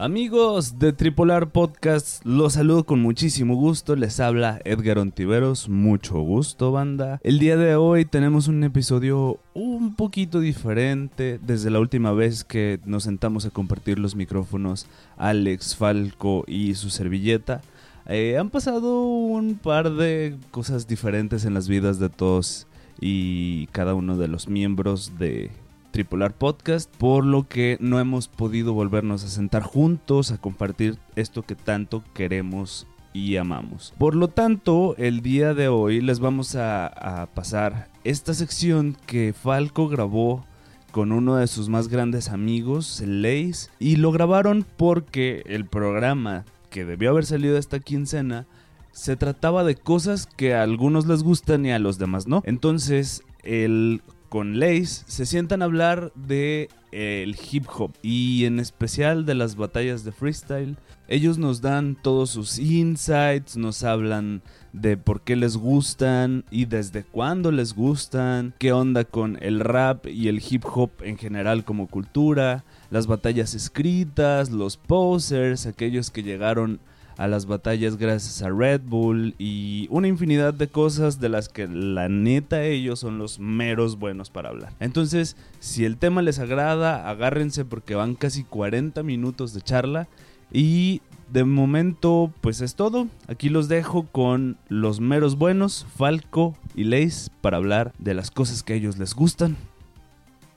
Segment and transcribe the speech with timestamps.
[0.00, 3.96] Amigos de Tripolar Podcast, los saludo con muchísimo gusto.
[3.96, 5.68] Les habla Edgar Ontiveros.
[5.68, 7.20] Mucho gusto, banda.
[7.22, 11.38] El día de hoy tenemos un episodio un poquito diferente.
[11.42, 14.86] Desde la última vez que nos sentamos a compartir los micrófonos,
[15.18, 17.60] Alex, Falco y su servilleta.
[18.06, 22.66] Eh, han pasado un par de cosas diferentes en las vidas de todos
[23.02, 25.50] y cada uno de los miembros de
[25.90, 31.42] Tripolar Podcast, por lo que no hemos podido volvernos a sentar juntos a compartir esto
[31.42, 33.92] que tanto queremos y amamos.
[33.98, 39.88] Por lo tanto, el día de hoy les vamos a, pasar esta sección que Falco
[39.88, 40.44] grabó
[40.92, 46.84] con uno de sus más grandes amigos, Leis, y lo grabaron porque el programa que
[46.84, 48.46] debió haber salido esta quincena
[48.92, 52.42] se trataba de cosas que a algunos les gustan y a los demás no.
[52.44, 58.60] Entonces, el con Lace se sientan a hablar de eh, el hip hop y en
[58.60, 60.76] especial de las batallas de freestyle.
[61.08, 64.42] Ellos nos dan todos sus insights, nos hablan
[64.72, 70.06] de por qué les gustan y desde cuándo les gustan, qué onda con el rap
[70.06, 76.22] y el hip hop en general como cultura, las batallas escritas, los posers, aquellos que
[76.22, 76.78] llegaron
[77.20, 81.68] a las batallas gracias a Red Bull y una infinidad de cosas de las que
[81.68, 84.72] la neta ellos son los meros buenos para hablar.
[84.80, 90.08] Entonces, si el tema les agrada, agárrense porque van casi 40 minutos de charla
[90.50, 93.06] y de momento pues es todo.
[93.28, 98.62] Aquí los dejo con los meros buenos, Falco y Leis, para hablar de las cosas
[98.62, 99.58] que a ellos les gustan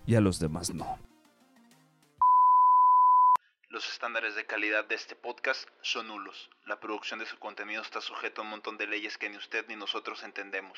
[0.08, 1.03] y a los demás no.
[3.74, 6.52] Los estándares de calidad de este podcast son nulos.
[6.68, 9.66] La producción de su contenido está sujeta a un montón de leyes que ni usted
[9.68, 10.78] ni nosotros entendemos.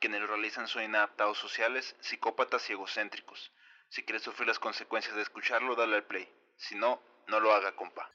[0.00, 3.52] Quienes lo realizan son inadaptados sociales, psicópatas y egocéntricos.
[3.90, 6.28] Si quieres sufrir las consecuencias de escucharlo, dale al play.
[6.56, 8.10] Si no, no lo haga, compa.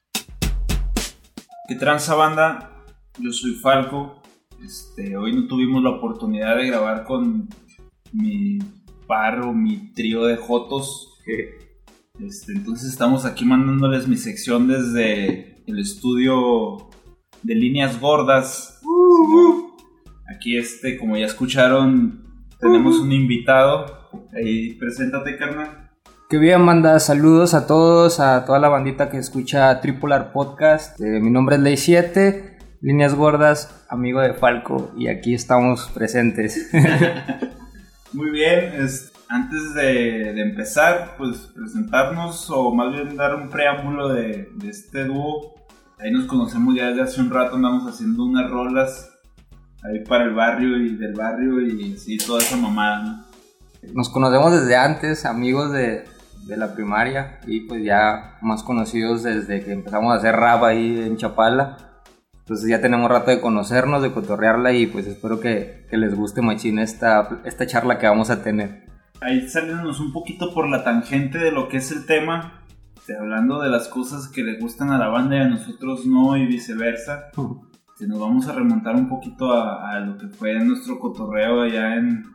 [1.69, 2.83] ¿Qué tranza banda?
[3.19, 4.21] Yo soy Falco.
[4.61, 7.47] Este, hoy no tuvimos la oportunidad de grabar con
[8.11, 8.59] mi
[9.07, 11.66] par o mi trío de jotos que
[12.19, 16.89] este, entonces estamos aquí mandándoles mi sección desde el estudio
[17.43, 18.81] de líneas gordas.
[20.35, 22.25] Aquí este, como ya escucharon,
[22.59, 24.09] tenemos un invitado.
[24.33, 25.91] Ahí, preséntate, carnal.
[26.29, 30.99] Qué bien, manda saludos a todos, a toda la bandita que escucha Tripolar Podcast.
[30.99, 36.69] Eh, mi nombre es Ley 7, Líneas Gordas, amigo de Falco, y aquí estamos presentes.
[38.13, 44.49] Muy bien, este, antes de, empezar, pues presentarnos o más bien dar un preámbulo de,
[44.67, 45.55] este dúo.
[45.99, 49.09] Ahí nos conocemos ya desde hace un rato, andamos haciendo unas rolas
[49.83, 53.25] ahí para el barrio y del barrio y sí, toda esa mamada,
[53.93, 56.05] Nos conocemos desde antes, amigos de,
[56.45, 61.01] de la primaria y pues ya más conocidos desde que empezamos a hacer rap ahí
[61.01, 61.77] en Chapala.
[62.39, 66.41] Entonces ya tenemos rato de conocernos, de cotorrearla y pues espero que, que les guste
[66.41, 68.87] machín esta, esta charla que vamos a tener
[69.21, 72.63] ahí saliéndonos un poquito por la tangente de lo que es el tema,
[72.95, 76.35] este, hablando de las cosas que le gustan a la banda y a nosotros no
[76.37, 77.29] y viceversa.
[77.93, 82.25] Este, nos vamos a remontar un poquito a, lo que fue nuestro cotorreo allá en,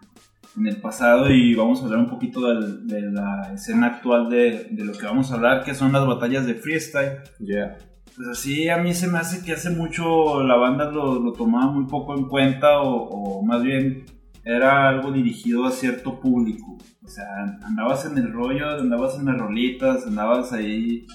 [0.56, 4.84] en, el pasado y vamos a hablar un poquito de, la escena actual de, de,
[4.84, 7.19] lo que vamos a hablar, que son las batallas de freestyle.
[7.38, 7.76] Ya.
[8.16, 11.71] Pues así a mí se me hace que hace mucho la banda lo, lo tomaba
[11.71, 14.04] muy poco en cuenta o, o más bien
[14.44, 16.78] era algo dirigido a cierto público.
[17.04, 17.26] O sea,
[17.62, 21.06] andabas en el rollo, andabas en las rolitas, andabas ahí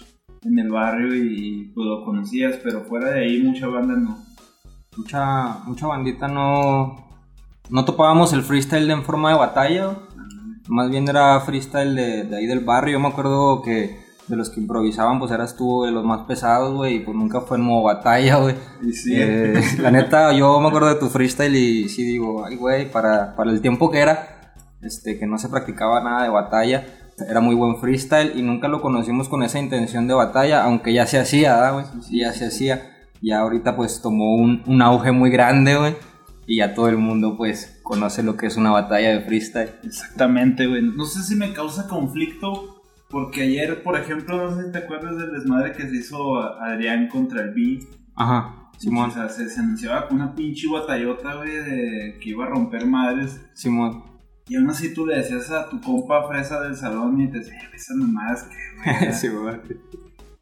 [0.44, 4.18] en el barrio y pues lo conocías, pero fuera de ahí mucha banda no.
[4.96, 7.08] Mucha, mucha bandita no,
[7.70, 9.98] no topábamos el freestyle en forma de batalla,
[10.68, 12.94] más bien era freestyle de, de ahí del barrio.
[12.94, 16.76] Yo me acuerdo que de los que improvisaban, pues eras tú de los más pesados,
[16.76, 18.56] güey, y pues nunca fue en modo batalla, güey.
[18.94, 19.14] Sí.
[19.16, 23.36] Eh, la neta, yo me acuerdo de tu freestyle y sí digo, ay, güey, para,
[23.36, 26.86] para el tiempo que era, este, que no se practicaba nada de batalla,
[27.28, 31.08] era muy buen freestyle y nunca lo conocimos con esa intención de batalla, aunque ya
[31.08, 32.94] se hacía, güey, sí, ya se hacía.
[33.22, 35.96] Y ahorita pues tomó un, un auge muy grande, güey.
[36.46, 39.72] Y ya todo el mundo pues conoce lo que es una batalla de freestyle.
[39.84, 40.84] Exactamente, güey.
[40.84, 42.77] No sé si me causa conflicto
[43.10, 47.08] porque ayer, por ejemplo, no sé si te acuerdas del desmadre que se hizo Adrián
[47.08, 47.80] contra el B.
[48.16, 49.10] Ajá, Simón.
[49.10, 53.42] O sea, se, anunciaba con una pinche batallota, güey, de que iba a romper madres.
[53.54, 54.04] Simón.
[54.50, 57.58] Y aún así tú le decías a tu compa fresa del salón y te decía,
[57.74, 59.14] esas mamadas que, güey.
[59.14, 59.62] Simón.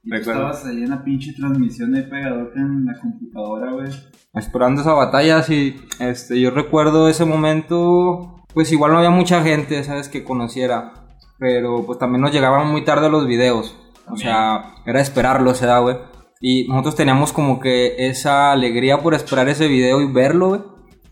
[0.03, 3.89] Y tú estabas ahí en la pinche transmisión de pegadote en la computadora, güey.
[4.33, 5.75] Esperando esa batalla, sí.
[5.99, 10.09] Este, yo recuerdo ese momento, pues igual no había mucha gente, ¿sabes?
[10.09, 11.04] Que conociera
[11.37, 13.75] pero pues también nos llegaban muy tarde los videos.
[14.09, 15.97] O sea, era esperarlo, o sea, güey.
[16.39, 20.61] Y nosotros teníamos como que esa alegría por esperar ese video y verlo, güey.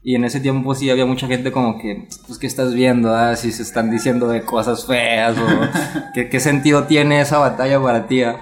[0.05, 3.15] Y en ese tiempo sí había mucha gente como que, pues, ¿qué estás viendo?
[3.15, 3.37] Ah?
[3.37, 8.05] Si se están diciendo de cosas feas o ¿qué, qué sentido tiene esa batalla para
[8.05, 8.21] ti.
[8.23, 8.35] ah?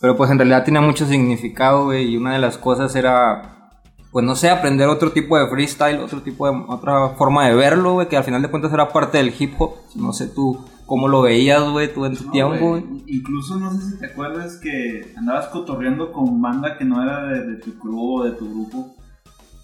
[0.00, 2.04] Pero pues en realidad tenía mucho significado, güey.
[2.12, 3.80] Y una de las cosas era,
[4.12, 7.94] pues no sé, aprender otro tipo de freestyle, otro tipo de, otra forma de verlo,
[7.94, 8.08] güey.
[8.08, 9.76] Que al final de cuentas era parte del hip hop.
[9.94, 12.84] No sé tú cómo lo veías, güey, tú en tu No, tiempo, güey.
[13.06, 17.46] Incluso no sé si te acuerdas que andabas cotorreando con banda que no era de,
[17.46, 18.96] de tu crew o de tu grupo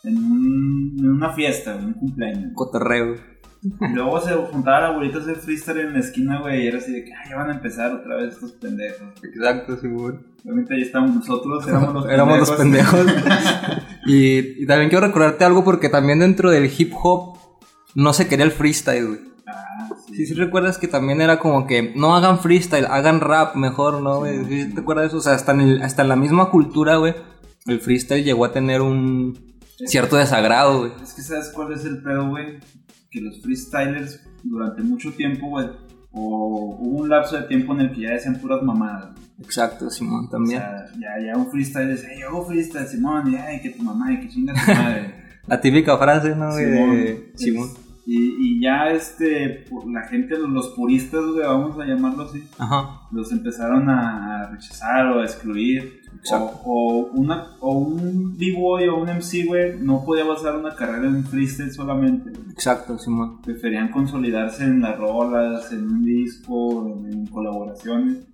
[0.05, 2.53] en, un- en una fiesta, en un cumpleaños.
[2.55, 3.17] Cotorreo.
[3.63, 7.05] Y luego se juntaban abuelitos de freestyle en la esquina, güey, y era así de
[7.05, 9.09] que "Ay, ya van a empezar otra vez estos pendejos.
[9.25, 10.15] Exacto, sí, güey.
[10.49, 12.95] Ahorita ya estamos nosotros, éramos los Éramos los pendejos.
[13.01, 13.33] pendejos.
[14.07, 17.37] y, y también quiero recordarte algo porque también dentro del hip hop
[17.97, 19.21] no se quería el freestyle, güey.
[19.47, 20.15] Ah, sí.
[20.17, 24.23] Sí, sí recuerdas que también era como que no hagan freestyle, hagan rap mejor, ¿no,
[24.23, 25.17] ¿Te acuerdas de eso?
[25.19, 27.15] O sea, hasta en, el- hasta en la misma cultura, güey,
[27.67, 29.39] el freestyle llegó a tener un
[29.87, 30.93] cierto desagrado, güey.
[31.03, 32.59] Es que sabes cuál es el pedo, güey.
[33.11, 35.67] Que los freestylers durante mucho tiempo, güey,
[36.13, 39.13] o hubo un lapso de tiempo en el que ya decían puras mamadas.
[39.13, 39.27] güey.
[39.45, 40.61] Exacto, Simón, O también.
[40.61, 43.83] sea, ya, ya un freestyle decía, "Hey, yo hago freestyle, Simón, y ay, que tu
[43.83, 45.15] mamá, y que chinga tu madre.
[45.47, 47.25] La típica frase, ¿no, de Simón.
[47.37, 47.86] Simón.
[48.09, 53.01] Y, y ya, este, la gente, los puristas, güey, vamos a llamarlo así, Ajá.
[53.11, 56.03] los empezaron a rechazar o a excluir.
[56.33, 61.07] O, o, una, o un B-Boy o un MC, güey, no podía basar una carrera
[61.07, 62.31] en freestyle solamente.
[62.51, 63.43] Exacto, Simón.
[63.43, 68.27] Preferían consolidarse en las rolas, en un disco, en, en colaboraciones.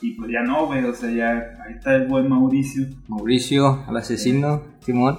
[0.00, 1.32] Y pues ya no, güey, o sea, ya
[1.66, 2.86] ahí está el buen Mauricio.
[3.08, 5.18] Mauricio, el asesino, Simón.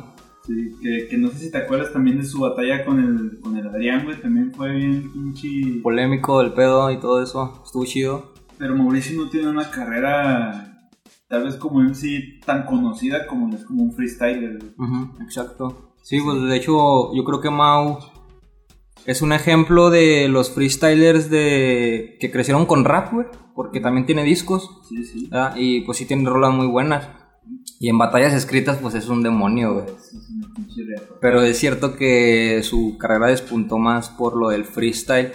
[0.49, 3.55] Sí, que, que no sé si te acuerdas también de su batalla con el, con
[3.55, 5.79] el Adrián, güey, también fue bien pinche...
[5.83, 7.61] Polémico, el pedo y todo eso.
[7.63, 8.33] Estuvo chido.
[8.57, 10.89] Pero Mauricio no tiene una carrera,
[11.27, 14.57] tal vez como MC, tan conocida como es como un freestyler.
[14.75, 15.93] Ujú, exacto.
[16.01, 17.99] Sí, pues de hecho yo creo que Mau
[19.05, 24.23] es un ejemplo de los freestylers de que crecieron con rap, güey, porque también tiene
[24.23, 25.27] discos Sí, sí.
[25.29, 25.53] ¿verdad?
[25.57, 27.07] y pues sí tiene rolas muy buenas.
[27.79, 29.85] Y en batallas escritas pues es un demonio, güey.
[31.21, 35.31] Pero es cierto que su carrera despuntó más por lo del freestyle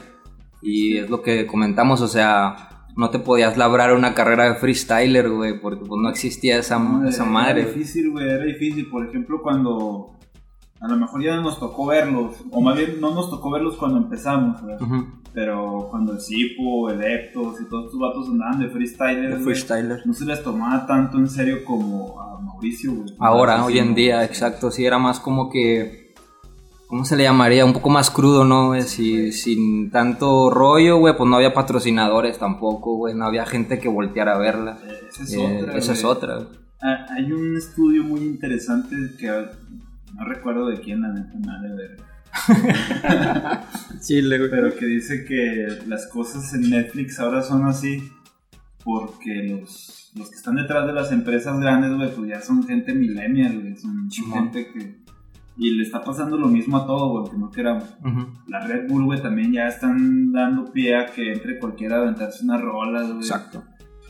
[0.62, 5.28] y es lo que comentamos, o sea, no te podías labrar una carrera de freestyler,
[5.30, 7.60] güey, porque pues no existía esa, No, esa era- madre.
[7.62, 8.88] Era difícil, güey, era difícil.
[8.88, 10.16] Por ejemplo, cuando
[10.84, 13.76] a lo mejor ya no nos tocó verlos, o más bien no nos tocó verlos
[13.76, 14.76] cuando empezamos, güey.
[15.32, 20.24] Pero cuando el Zipo, el Eptos y todos estos vatos andaban de freestyler, no se
[20.26, 23.08] les tomaba tanto en serio como a Mauricio, güey.
[23.18, 26.14] Ahora, hoy en día, exacto, sí, era más como que,
[26.86, 27.64] ¿cómo se le llamaría?
[27.64, 28.68] Un poco más crudo, ¿no?
[28.68, 28.82] güey?
[28.82, 33.88] Si- sin tanto rollo, güey, pues no había patrocinadores tampoco, güey, no había gente que
[33.88, 34.78] volteara a verla.
[34.86, 35.78] Eh, Esa es Eh, otra.
[35.78, 36.38] esa es otra.
[36.80, 39.28] Ah, Hay un estudio muy interesante que
[40.14, 41.96] no recuerdo de quién, la neta, madre de
[44.50, 48.02] pero que dice que las cosas en Netflix ahora son así
[48.84, 52.94] porque los, los que están detrás de las empresas grandes, güey, pues ya son gente
[52.94, 55.02] millennial, güey, son gente que...
[55.56, 57.84] Y le está pasando lo mismo a todo, güey, que no queramos.
[58.04, 62.00] Ujú, La Red Bull, güey, también ya están dando pie a que entre cualquiera a
[62.00, 63.18] aventarse unas rolas, güey.
[63.18, 63.62] Exacto.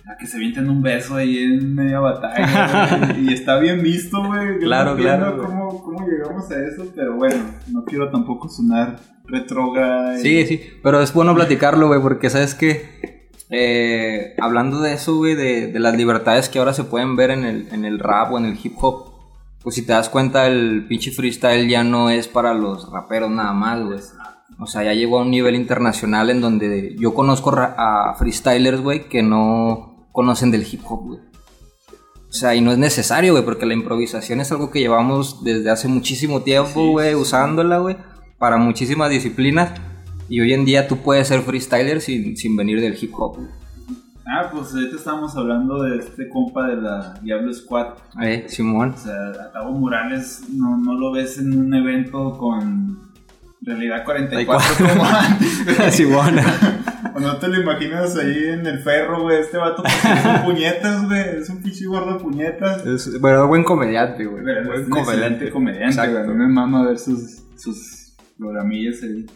[0.07, 4.59] A que se avienten un beso ahí en media batalla, y está bien visto, güey.
[4.59, 5.43] Claro, no entiendo claro.
[5.47, 7.43] Cómo, cómo llegamos a eso, pero bueno,
[7.73, 10.19] no quiero tampoco sonar retrógrada.
[10.19, 13.25] y- Sí, sí, pero es bueno platicarlo, güey, porque sabes que
[14.39, 17.69] hablando de eso, güey, de, de las libertades que ahora se pueden ver en el,
[17.73, 19.13] en el rap o en el hip hop,
[19.63, 23.53] pues si te das cuenta, el pinche freestyle ya no es para los raperos nada
[23.55, 24.01] más, güey.
[24.59, 29.09] O sea, ya llegó a un nivel internacional en donde yo conozco a freestylers, güey,
[29.09, 31.19] que no conocen del hip hop, güey.
[32.29, 35.71] O sea, y no es necesario, güey, porque la improvisación es algo que llevamos desde
[35.71, 37.15] hace muchísimo tiempo, Sí, güey, sí.
[37.17, 37.97] usándola, güey,
[38.39, 39.73] para muchísimas disciplinas.
[40.29, 43.49] Y hoy en día tú puedes ser freestyler sin, sin venir del hip hop, güey.
[44.27, 47.89] Ah, pues ahorita estamos hablando de este compa de la Diablo Squad.
[48.23, 48.95] Eh, Simón.
[48.95, 53.01] O sea, a Tavo Morales no, no lo ves en un evento con
[53.63, 55.65] realidad 44 como antes.
[55.95, 56.37] Simón.
[57.15, 59.41] O no te lo imaginas ahí en el ferro, güey.
[59.41, 61.21] Este vato pues, es un puñetas, güey.
[61.41, 62.85] Es un pinche gordo puñetas.
[62.87, 64.43] Es, bueno, buen comediante, güey.
[64.43, 65.51] Buen comediante.
[65.51, 66.13] comediante, Exacto.
[66.13, 66.25] güey.
[66.25, 69.27] A mí me mama ver sus, sus programillas ahí.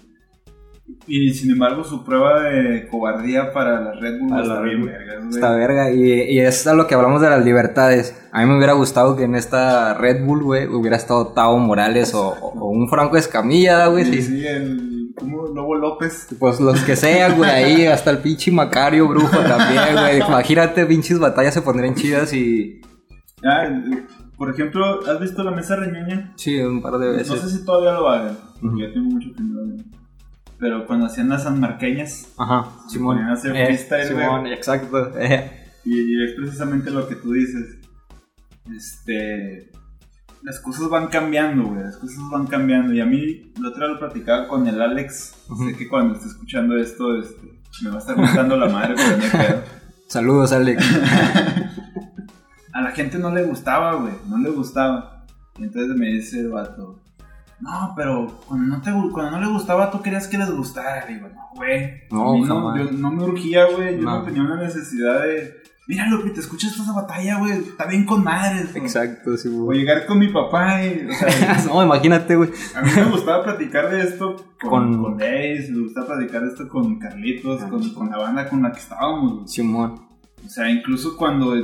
[1.07, 4.95] Y sin embargo, su prueba de cobardía para la Red Bull está bien güey.
[5.31, 8.19] Esta verga, y, y es a lo que hablamos de las libertades.
[8.33, 12.15] A mí me hubiera gustado que en esta Red Bull, güey, hubiera estado Tavo Morales
[12.15, 14.07] o, o- un Franco Escamilla, güey.
[14.07, 14.23] Sí.
[14.23, 15.47] sí, el ¿Cómo?
[15.49, 16.29] Lobo López.
[16.39, 20.19] Pues los que sean, güey, ahí hasta el pinche Macario Brujo también, güey.
[20.19, 22.81] Imagínate, pinches batallas se pondrían chidas y...
[23.45, 23.69] Ah,
[24.37, 26.33] por ejemplo, ¿has visto la mesa reñoña?
[26.37, 27.29] Sí, un par de veces.
[27.29, 29.77] No sé si todavía lo hagan, porque yo tengo mucho que no.
[30.61, 33.17] Pero cuando hacían las sanmarqueñas, Ajá, Simón.
[33.17, 34.25] ponían a hacer Eh, freestyle, güey.
[34.25, 35.19] Simón, exacto.
[35.19, 35.51] eh.
[35.85, 37.79] Y, y es precisamente lo que tú dices.
[38.77, 39.71] Este.
[40.43, 41.83] Las cosas van cambiando, güey.
[41.83, 42.93] Las cosas van cambiando.
[42.95, 45.35] Y a mí, la otra lo platicaba con el Alex.
[45.67, 49.17] Sé que cuando esté escuchando esto, este, me va a estar gustando la madre, pero
[49.17, 49.63] no.
[50.09, 50.83] Saludos, Alex.
[52.73, 54.13] A la gente no le gustaba, güey.
[54.29, 55.27] No le gustaba.
[55.59, 57.01] Y entonces me dice el vato.
[57.61, 61.05] No, pero cuando no, te, cuando no le gustaba, tú querías que les gustara.
[61.07, 62.03] Digo, no, güey.
[62.11, 63.97] No, no, yo- no me urgía, güey.
[63.97, 64.19] Yo no.
[64.21, 64.23] No.
[64.25, 65.55] tenía una necesidad de.
[65.89, 67.53] Mira, Lupi, te escuchas esta batalla, güey.
[67.53, 68.85] Está bien con madres, güey.
[68.85, 69.75] Exacto, O Simón.
[69.75, 71.09] llegar con mi papá y.
[71.09, 72.51] O sea, no, imagínate, güey.
[72.77, 76.49] a mí me gustaba platicar de esto con, Con- con Ace, me gustaba platicar de
[76.49, 79.33] esto con Carlitos, con, con la banda con la que estábamos.
[79.35, 79.49] güey.
[79.49, 79.95] Simón.
[80.47, 81.55] O sea, incluso cuando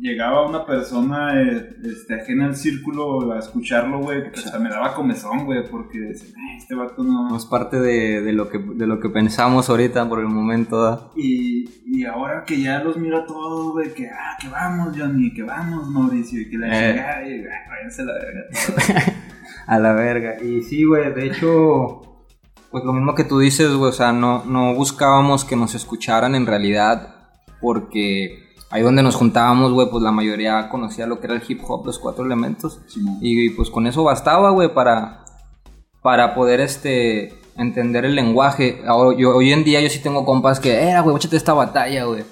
[0.00, 4.94] llegaba una persona eh, este, ajena al círculo a escucharlo, güey, pues hasta me daba
[4.94, 7.28] comezón, güey, porque decía, "Ay, este vato no.
[7.28, 10.82] No es parte de, de lo que, de lo que pensamos ahorita por el momento.
[10.82, 11.10] ¿da?
[11.16, 15.32] Y, y ahora que ya los miro a todos, güey, que, ah, que vamos, Johnny,
[15.34, 16.92] que vamos, Mauricio, y que la Eh.
[16.94, 19.16] chingada, y, ah, váyanse a la verga.
[19.66, 20.42] A la verga.
[20.42, 22.24] Y sí, güey, de hecho,
[22.70, 26.34] pues lo mismo que tú dices, güey, o sea, no, no buscábamos que nos escucharan
[26.34, 27.14] en realidad,
[27.60, 31.60] porque ahí donde nos juntábamos, güey, pues la mayoría conocía lo que era el hip
[31.66, 32.80] hop, los cuatro elementos.
[33.20, 35.24] Y pues con eso bastaba, güey, para,
[36.02, 38.82] para poder, este, entender el lenguaje.
[38.86, 42.04] Ahora, yo, hoy en día yo sí tengo compas que, era, güey, échate esta batalla,
[42.04, 42.24] güey.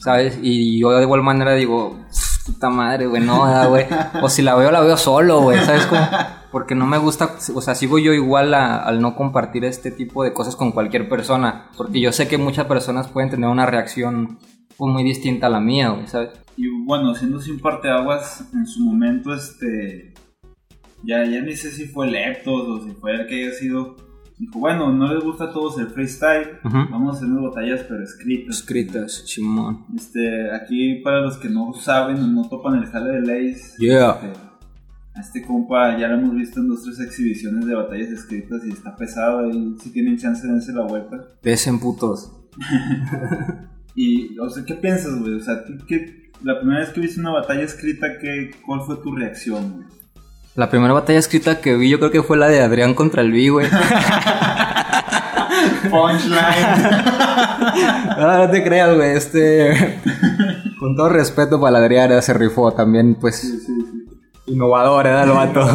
[0.00, 0.38] ¿Sabes?
[0.40, 1.96] Y yo de igual manera digo,
[2.46, 3.86] puta madre, güey, no, güey.
[4.22, 6.00] O si la veo, la veo solo, güey, ¿sabes cómo?
[6.52, 10.22] Porque no me gusta, o sea, sigo yo igual a- al no compartir este tipo
[10.24, 11.70] de cosas con cualquier persona.
[11.76, 14.38] Porque yo sé que muchas personas pueden tener una reacción
[14.78, 16.30] pues, muy distinta a la mía, güey, ¿sabes?
[16.56, 20.14] Y bueno, siéndose un parteaguas, en su momento, este.
[21.04, 23.96] Ya, ya ni sé si fue Leptos o si fue el que haya sido.
[24.38, 26.60] Dijo, bueno, no les gusta a todos el freestyle.
[26.64, 26.76] Ujú.
[26.90, 28.56] Vamos a hacer batallas, pero escritas.
[28.56, 29.84] Escritas, Simón.
[29.96, 33.76] Este, aquí para los que no saben o no topan el jale de leyes.
[33.78, 34.12] Yeah.
[34.12, 34.40] este,
[35.16, 38.70] a este compa ya lo hemos visto en dos tres exhibiciones de batallas escritas y
[38.70, 39.40] está pesado.
[39.40, 41.16] Ahí si tienen chance de darse la vuelta.
[41.42, 42.32] Desen putos.
[44.00, 45.34] Y, o sea, ¿qué piensas, güey?
[45.34, 48.94] O sea, ¿tú qué- la primera vez que viste una batalla escrita, ¿qué, ¿cuál fue
[49.02, 49.86] tu reacción, güey?
[50.54, 53.32] La primera batalla escrita que vi, yo creo que fue la de Adrián contra el
[53.32, 53.66] B, güey.
[55.90, 56.38] Punchline.
[58.18, 59.16] No, no te creas, güey.
[59.16, 60.00] Este.
[60.78, 63.66] Con todo respeto para la Adriana, se rifó también, pues.
[64.46, 65.60] Innovador, era el vato.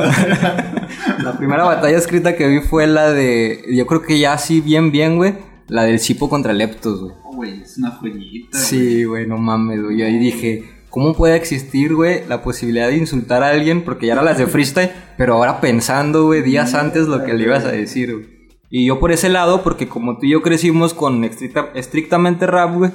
[1.24, 3.64] la primera batalla escrita que vi fue la de.
[3.74, 5.36] Yo creo que ya así, bien, bien, güey.
[5.68, 7.14] La del Cipo contra Leptos, güey.
[7.24, 8.58] Oh, güey, es una joyita.
[8.58, 8.64] güey.
[8.64, 9.98] Sí, güey, no mames, güey.
[10.00, 13.84] Yo ahí dije, ¿cómo puede existir, güey, la posibilidad de insultar a alguien?
[13.84, 17.44] Porque ya eran las de freestyle, pero ahora pensando, güey, días antes lo que le
[17.46, 18.34] ibas a decir, güey.
[18.70, 22.76] Y yo por ese lado, porque como tú y yo crecimos con estricta- estrictamente rap,
[22.76, 22.92] güey,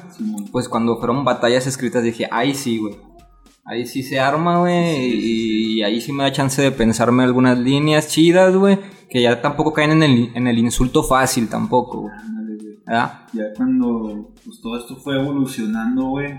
[0.50, 2.96] pues cuando fueron batallas escritas dije, ahí sí, güey.
[3.64, 4.96] Ahí sí se arma, güey.
[5.06, 8.78] y, y ahí sí me da chance de pensarme algunas líneas chidas, güey.
[9.10, 12.14] Que ya tampoco caen en el, en el insulto fácil tampoco, güey.
[12.88, 13.20] ¿Verdad?
[13.32, 16.34] Ya cuando pues, todo esto fue evolucionando, güey,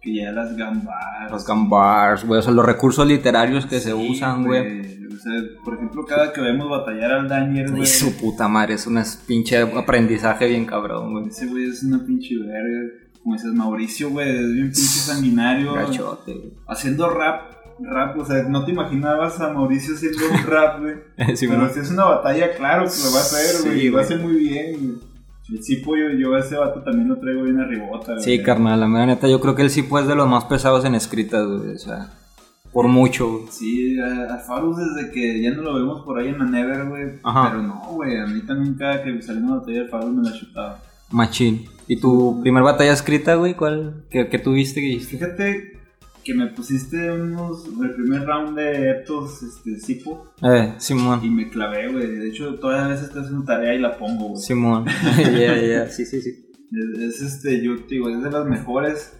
[0.00, 1.30] que ya las gambas.
[1.30, 2.38] Los gambars, güey.
[2.38, 4.98] O sea, los recursos literarios que se usan, güey.
[5.08, 5.32] O sea,
[5.64, 7.86] por ejemplo, cada que vemos batallar al Daniel, güey.
[7.86, 11.28] Su puta madre, es un pinche aprendizaje bien cabrón, güey.
[11.28, 12.92] Ese güey es una pinche verga.
[13.22, 15.74] Como dices, Mauricio, güey, es bien pinche sanguinario.
[15.74, 16.52] Gachote, güey.
[16.68, 17.50] Haciendo rap,
[17.80, 20.94] rap, o sea, no te imaginabas a Mauricio haciendo un rap, güey.
[21.36, 23.80] Sí, Pero si es una batalla, claro que lo va a hacer, güey.
[23.80, 25.07] Sí, lo hace muy bien, güey.
[25.50, 28.22] El Cipo, yo, yo a ese vato también lo traigo bien arribota, güey.
[28.22, 30.84] Sí, carnal, la mera neta, yo creo que él sí pues de los más pesados
[30.84, 31.74] en escritas, güey.
[31.74, 32.12] O sea,
[32.72, 33.44] por mucho, güey.
[33.50, 36.88] Sí, a, a Farus desde que ya no lo vemos por ahí en la Never,
[36.88, 37.04] güey.
[37.22, 37.50] Ajá.
[37.50, 40.36] Pero no, güey, a mí también cada que salió una batalla de Farus me la
[40.36, 40.82] chutaba.
[41.10, 41.64] Machín.
[41.86, 43.54] ¿Y tu primer batalla escrita, güey?
[43.54, 44.04] ¿Cuál?
[44.10, 45.00] ¿Qué, qué tuviste que?
[45.00, 45.77] Fíjate
[46.28, 51.24] que me pusiste unos, el primer round de Eptos, este, Cipo, Eh, Simón.
[51.24, 52.06] y me clavé, güey.
[52.06, 54.42] De hecho, todavía a veces estoy haciendo tarea y la pongo, güey.
[54.42, 54.84] Simón.
[55.16, 56.50] Ya, ya, sí, sí, sí.
[56.70, 59.14] Es, es, este, yo digo, es de las mejores.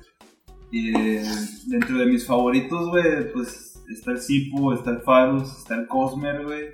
[0.70, 1.24] Y eh,
[1.68, 6.44] dentro de mis favoritos, güey, pues está el Cipo, está el Farus, está el Cosmer,
[6.44, 6.64] güey.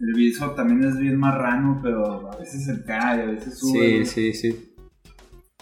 [0.00, 4.04] El Visor también es bien marrano, pero a veces se cae, a veces sube.
[4.04, 4.67] Sí, sí, sí.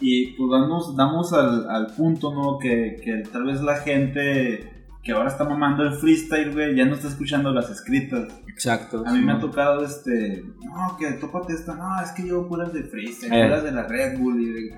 [0.01, 2.59] Y pues damos, damos al, al punto, ¿no?
[2.59, 4.73] Que, que tal vez la gente
[5.03, 8.29] que ahora está mamando el freestyle, güey, ya no está escuchando las escritas.
[8.49, 9.05] Exacto.
[9.07, 12.49] A mí sí, me ha tocado, este, no, que tópate esta, no, es que llevo
[12.49, 13.45] puras de freestyle, Eh.
[13.47, 14.71] puras de la Red Bull y de,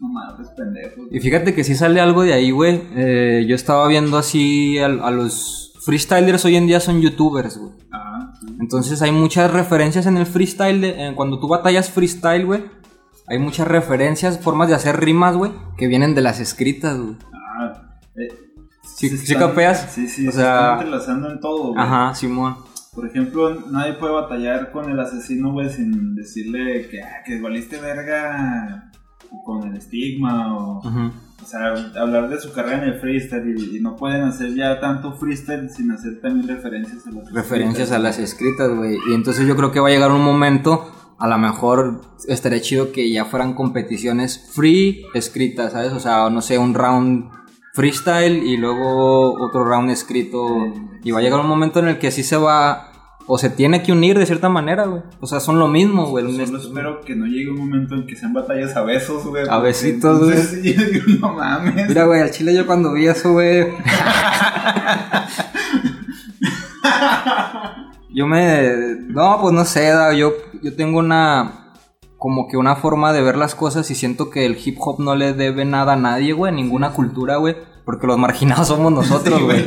[0.00, 1.06] no mames, pendejos.
[1.10, 2.82] Y fíjate que sí sale algo de ahí, güey.
[2.94, 7.72] Eh, yo estaba viendo así a, a los freestylers hoy en día son youtubers, güey.
[7.90, 8.46] Ajá, sí.
[8.60, 10.80] Entonces hay muchas referencias en el freestyle.
[10.82, 12.64] de- cuando tú batallas freestyle, güey,
[13.28, 17.16] hay muchas referencias, formas de hacer rimas, güey, que vienen de las escritas, güey.
[17.32, 18.28] Ah, eh,
[18.82, 19.88] ¿Sí, se sí están- capeas?
[19.92, 21.82] Sí, sí, O se sea- están entrelazando en todo, güey.
[21.82, 22.56] Ajá, Simón.
[22.94, 27.78] Por ejemplo, nadie puede batallar con el asesino, güey, sin decirle que, ah, que valiste
[27.78, 28.90] verga
[29.44, 30.82] con el estigma o...
[31.42, 34.80] O sea, hablar de su carrera en el freestyle y, y no pueden hacer ya
[34.80, 38.96] tanto freestyle sin hacer también referencias a las Referencias a las escritas, güey.
[39.08, 42.92] Y entonces yo creo que va a llegar un momento, a lo mejor estaría chido
[42.92, 45.92] que ya fueran competiciones free escritas, ¿sabes?
[45.92, 47.30] O sea, no sé, un round
[47.74, 50.46] freestyle y luego otro round escrito.
[51.02, 52.92] Y va a llegar un momento en el que sí se va,
[53.26, 55.02] o se tiene que unir de cierta manera, güey.
[55.20, 56.24] O sea, son lo mismo, güey.
[56.24, 59.44] Solo est- espero que no llegue un momento en que sean batallas a besos, güey.
[59.48, 60.76] A besitos, entonces sí,
[61.20, 61.88] no mames.
[61.88, 63.66] Mira, güey, al chile yo cuando vi eso, güey.
[68.16, 68.96] yo me.
[69.08, 70.32] No, pues no sé, yo,
[70.62, 71.74] yo tengo una.
[72.16, 75.14] Como que una forma de ver las cosas y siento que el hip hop no
[75.14, 77.54] le debe nada a nadie, güey, ninguna cultura, güey.
[77.84, 79.66] Porque los marginados somos nosotros, güey.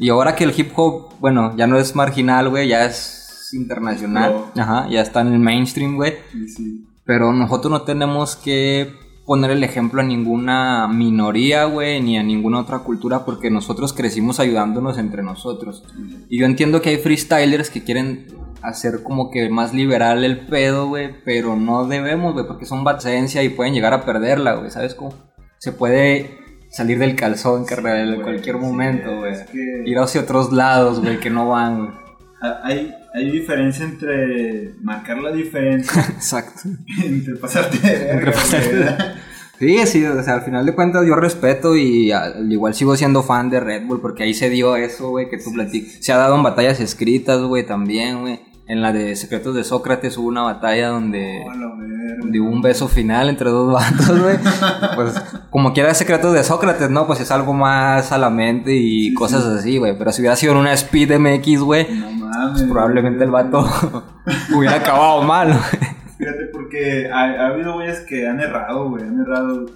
[0.00, 4.46] y ahora que el hip hop, bueno, ya no es marginal, güey, ya es internacional.
[4.56, 6.14] Ajá, ya está en el mainstream, güey.
[6.32, 6.86] Sí, sí.
[7.04, 8.92] Pero nosotros no tenemos que
[9.30, 14.40] poner el ejemplo a ninguna minoría, güey, ni a ninguna otra cultura, porque nosotros crecimos
[14.40, 15.84] ayudándonos entre nosotros.
[16.28, 18.26] Y yo entiendo que hay freestylers que quieren
[18.60, 23.44] hacer como que más liberal el pedo, güey, pero no debemos, güey, porque son batencia
[23.44, 25.14] y pueden llegar a perderla, güey, ¿sabes cómo?
[25.58, 26.36] Se puede
[26.72, 29.32] salir del calzón, carnal, en cualquier momento, güey.
[29.32, 31.99] es que- Ir hacia otros lados, güey, que no van, güey.
[32.62, 36.60] Hay, hay diferencia entre marcar la diferencia Exacto.
[37.04, 38.96] entre pasarte de Entre pasarte de-
[39.58, 43.22] Sí, sí, o sea, al final de cuentas yo respeto y al igual sigo siendo
[43.22, 45.96] fan de Red Bull porque ahí se dio eso, güey, que tú platicas.
[46.00, 48.40] Se ha dado en batallas escritas, güey, también, güey.
[48.66, 51.52] En la de Secretos de Sócrates hubo una batalla donde, Oh,
[52.20, 54.36] donde hubo un beso final entre dos vatos, güey.
[54.94, 55.14] Pues
[55.50, 57.06] como quiera Secretos de Sócrates, ¿no?
[57.06, 59.98] Pues es algo más a la mente y cosas así, güey.
[59.98, 62.62] Pero si hubiera sido en una Speed MX, güey, No mames.
[62.64, 63.64] probablemente el vato
[64.54, 65.52] hubiera acabado mal.
[66.18, 69.66] Fíjate, porque ha, ha habido güeyes que han errado, güey, han errado.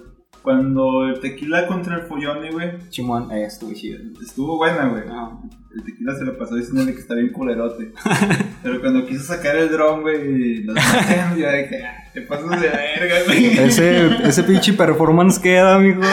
[0.41, 3.97] Cuando el tequila contra el follone, güey, Chimón, eh, estuvo chido.
[4.23, 5.07] estuvo buena, güey.
[5.07, 5.41] No.
[5.75, 7.91] El tequila se lo pasó diciéndole que está bien culerote.
[8.63, 12.69] Pero cuando quiso sacar el dron, güey, los maten, yo dije, "Ah, te pasas de
[12.69, 13.57] verga, güey.
[13.57, 16.03] Ese, ese pinche performance queda, amigo.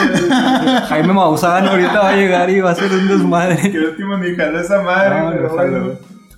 [0.89, 3.67] Jaime Maussan ahorita va a llegar y va a ser un Que desmadre.
[3.67, 5.89] el último ni jaló esa madre, No, pero bueno.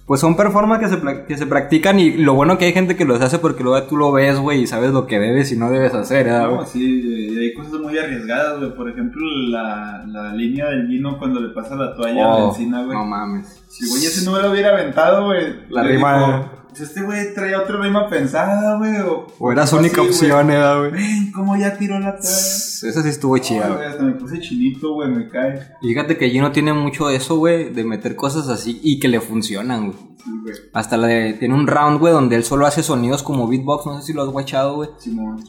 [0.05, 3.05] Pues son performances que se, que se practican y lo bueno que hay gente que
[3.05, 5.71] los hace porque luego tú lo ves, güey, y sabes lo que debes y no
[5.71, 7.01] debes hacer, ¿verdad, No, sí,
[7.33, 8.75] y hay cosas muy arriesgadas, güey.
[8.75, 12.49] Por ejemplo, la, la línea del vino cuando le pasa la toalla a la Oh,
[12.49, 12.95] encina, güey.
[12.97, 13.63] no mames.
[13.67, 15.55] Si güey ese no lo hubiera aventado, güey.
[15.69, 18.97] La rima- pues este güey traía otra rima pensada, güey.
[19.01, 20.91] O, O era su única opción, ¿verdad, güey?
[20.91, 22.27] Ven, cómo ya tiró la toalla.
[22.27, 23.85] Esa sí estuvo chida, güey.
[23.85, 25.61] hasta me puse chinito, güey, me cae.
[25.81, 29.87] Fíjate que Gino tiene mucho eso, güey, de meter cosas así y que le funcionan,
[29.91, 29.97] güey.
[30.21, 30.55] Sí, güey.
[30.73, 34.01] Hasta la de, tiene un round, güey, donde él solo hace sonidos como beatbox, no
[34.01, 34.89] sé si lo has guachado, güey.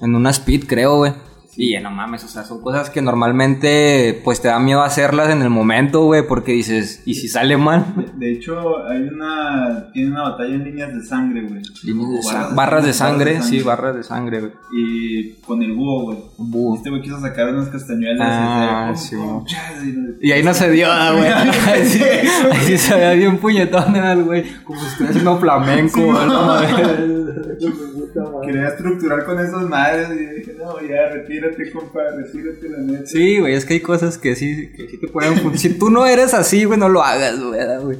[0.01, 1.13] En una speed, creo, güey.
[1.59, 5.31] Y ya no mames, o sea, son cosas que normalmente, pues te da miedo hacerlas
[5.31, 7.95] en el momento, güey, porque dices, ¿y si sale mal?
[7.97, 9.91] De, de hecho, hay una.
[9.93, 11.63] Tiene una batalla en líneas de sangre, güey.
[11.85, 13.63] Líneas de O sa- barras de sangre, sí, sangre.
[13.63, 14.53] barras de sangre, güey.
[14.77, 16.19] Y con el búho, güey.
[16.37, 16.77] Búho.
[16.77, 18.29] Este güey quiso sacar unas castañuelas.
[18.31, 21.31] Ah, y sí, pum, chas, y no- Y ahí no se dio, ah, güey.
[21.31, 24.45] Ahí sí, ahí sí se veía bien puñetón, el güey.
[24.65, 26.17] Como si estuviera haciendo flamenco, güey.
[28.47, 31.11] Quería estructurar con esas madres y dije, no, ya,
[31.49, 33.07] retírate, compa, retírate la neta.
[33.07, 35.59] Sí, güey, es que hay cosas que sí, que sí te pueden funcionar.
[35.59, 37.39] Si tú no eres así, güey, no lo hagas,
[37.83, 37.99] güey.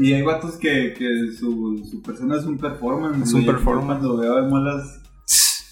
[0.00, 3.28] Y hay vatos que, que su, su persona es un performance.
[3.28, 4.00] Es un performance.
[4.00, 5.00] Cuando veo a muelas.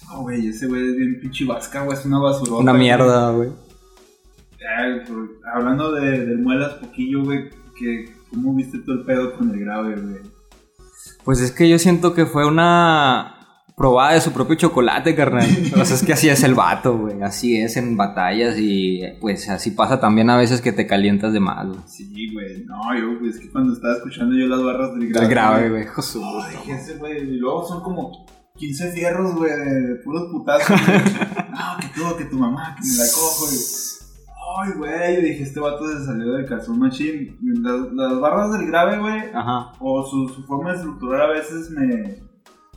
[0.07, 2.61] No, güey, ese güey es bien pinche vasca, güey, es una basurota.
[2.61, 3.49] Una mierda, güey.
[5.53, 9.95] Hablando de, del muelas poquillo, güey, que ¿cómo viste todo el pedo con el grave,
[9.95, 10.21] güey?
[11.23, 13.36] Pues es que yo siento que fue una
[13.77, 15.45] probada de su propio chocolate, carnal.
[15.79, 17.21] O sea, es que así es el vato, güey.
[17.21, 21.39] Así es en batallas y pues así pasa también a veces que te calientas de
[21.39, 21.79] más, güey.
[21.85, 25.25] Sí, güey, no, yo, güey, es que cuando estaba escuchando yo las barras del grave.
[25.25, 25.83] El grave, güey.
[25.83, 29.51] hijo de su Ay, puta dije, ese, güey, y luego son como 15 fierros, güey,
[29.51, 30.69] de puros putazos.
[30.81, 33.59] no, que tú, que tu mamá, que me la cojo, güey.
[34.59, 37.37] ay, güey, dije, este vato se salió del calzón machine.
[37.61, 39.71] Las, las barras del grave, güey, Ajá.
[39.79, 42.25] o su, su forma de estructurar a veces me,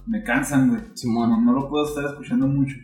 [0.06, 0.82] me cansan, güey.
[0.94, 1.30] Simón.
[1.30, 2.76] No, no lo puedo estar escuchando mucho.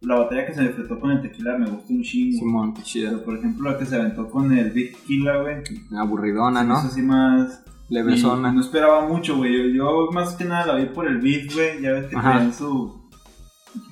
[0.00, 2.38] La batalla que se enfrentó con el tequila me gustó un chingo.
[2.38, 3.10] Simón, qué chida.
[3.10, 5.56] Pero, por ejemplo, la que se aventó con el Big Killa, güey.
[5.96, 6.78] Aburridona, ¿no?
[6.78, 7.64] Eso sí más...
[7.88, 8.50] Y Levesona.
[8.52, 9.52] no esperaba mucho, güey.
[9.52, 11.82] Yo, yo más que nada la vi por el beat, güey.
[11.82, 12.50] Ya ves que Ajá.
[12.52, 13.01] su.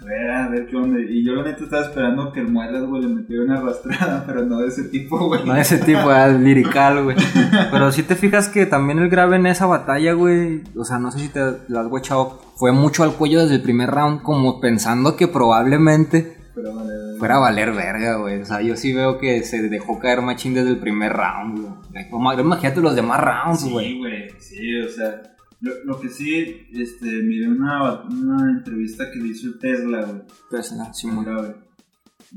[0.00, 0.98] A ver, a ver qué onda.
[1.00, 4.44] Y yo la neta estaba esperando que el Muelas, güey, le metiera una arrastrada, pero
[4.44, 5.44] no de ese tipo, güey.
[5.44, 7.16] No de ese tipo, ah, lirical, güey.
[7.70, 10.62] Pero si te fijas que también el grave en esa batalla, güey.
[10.76, 12.40] O sea, no sé si te lo has guachado.
[12.56, 16.72] Fue mucho al cuello desde el primer round, como pensando que probablemente Pero
[17.18, 18.40] fuera a valer verga, güey.
[18.40, 22.40] O sea, yo sí veo que se dejó caer machín desde el primer round, güey.
[22.40, 23.98] Imagínate los demás rounds, Sí, güey.
[23.98, 25.22] güey, sí, o sea.
[25.60, 30.22] Lo, lo que sí, este, miré una, una entrevista que le hizo Tesla, güey.
[30.50, 31.24] Tesla, Simón.
[31.24, 31.54] Grave.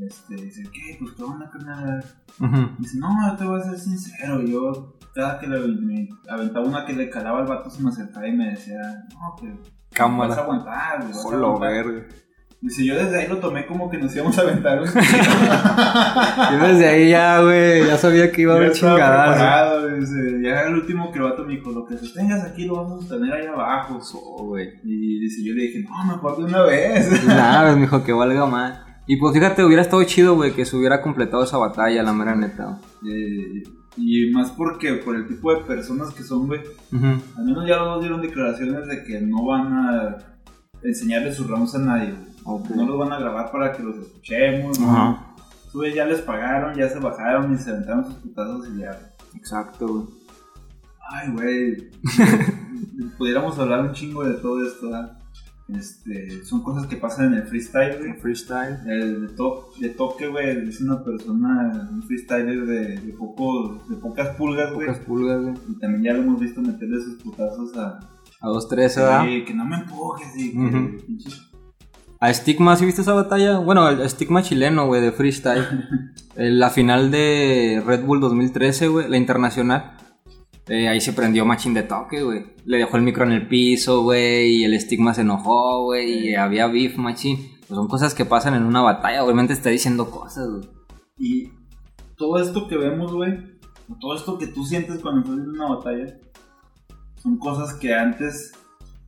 [0.02, 0.98] Este, dice, ¿qué?
[1.00, 2.04] Pues qué onda, carnal.
[2.40, 2.76] Ujú.
[2.80, 6.86] Dice, no, yo te voy a ser sincero, yo cada que le me aventaba una
[6.86, 8.82] que le calaba al vato se me acercaba y me decía,
[9.14, 9.56] no, que
[9.96, 10.30] Cámara.
[10.30, 11.72] vas a aguantar, güey, vas a Hola, aguantar".
[11.72, 12.08] verga.
[12.64, 17.10] Dice, yo desde ahí lo tomé como que nos íbamos a aventar Yo desde ahí
[17.10, 20.00] ya, güey, ya sabía que iba a haber chingadas.
[20.00, 22.94] dice, ya el último que el vato me dijo, lo que sostengas aquí lo vamos
[22.94, 24.00] a sostener ahí abajo.
[24.46, 24.70] güey.
[24.86, 27.26] Y dice, yo le dije, no, mejor de una vez.
[27.28, 28.80] Nada, me dijo que valga más.
[29.08, 32.34] Y pues fíjate, hubiera estado chido, güey, que se hubiera completado esa batalla, la mera
[32.34, 32.80] neta.
[33.06, 33.64] Eh,
[33.98, 36.62] y más porque por el tipo de personas que son, güey.
[36.94, 40.18] Al menos ya los dos dieron declaraciones de que no van a
[40.82, 42.12] enseñarle sus rounds a nadie.
[42.12, 42.33] güey.
[42.46, 44.80] No los van a grabar para que los escuchemos.
[44.80, 44.90] ¿no?
[44.92, 45.36] Ajá.
[45.74, 49.12] Ves, ya les pagaron, ya se bajaron y se aventaron sus putazos y ya.
[49.36, 50.06] Exacto, güey.
[51.12, 51.92] Ay, güey.
[53.18, 55.18] Pudiéramos hablar un chingo de todo esto, ¿verdad?
[55.70, 58.14] Este, son cosas que pasan en el freestyle, güey.
[58.20, 58.78] Freestyle.
[58.86, 63.96] El de, to- de toque, güey, es una persona, un freestyler de, de, poco, de
[63.96, 64.88] pocas pulgas, güey.
[64.88, 65.54] Pocas pulgas, güey.
[65.70, 68.00] Y también ya lo hemos visto meterle sus putazos a,
[68.42, 69.26] A 2-3, ¿verdad?
[69.26, 70.78] Sí, que no me empujes y que Ujú.
[71.08, 71.50] pinche-
[72.24, 73.60] A Stigma, ¿sí viste esa batalla?
[73.60, 75.66] Bueno, el Stigma chileno, güey, de freestyle.
[76.36, 79.98] Eh, la final de Red Bull 2013, güey, la internacional.
[80.68, 82.56] Eh, ahí se prendió machín de toque, güey.
[82.66, 86.36] Le dejó el micro en el piso, güey, y el Stigma se enojó, güey, y
[86.36, 87.38] había beef, machín.
[87.68, 90.64] Pues son cosas que pasan en una batalla, obviamente está diciendo cosas, güey.
[91.20, 91.52] Y
[92.18, 93.34] todo esto que vemos, güey,
[93.88, 96.18] o todo esto que tú sientes cuando estás en una batalla,
[97.22, 98.54] son cosas que antes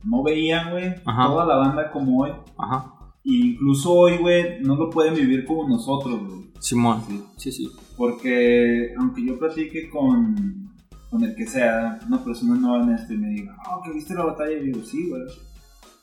[0.04, 0.94] no veían, güey.
[1.02, 2.30] Toda la banda como hoy.
[2.56, 2.95] Ajá.
[3.28, 6.46] Incluso hoy, güey, no lo pueden vivir como nosotros, güey.
[6.60, 7.02] Simón.
[7.36, 7.68] Sí, sí.
[7.96, 10.70] Porque aunque yo platique con,
[11.10, 14.14] con el que sea, una persona nueva en esto y me diga, oh, que viste
[14.14, 15.22] la batalla, y digo, sí, güey.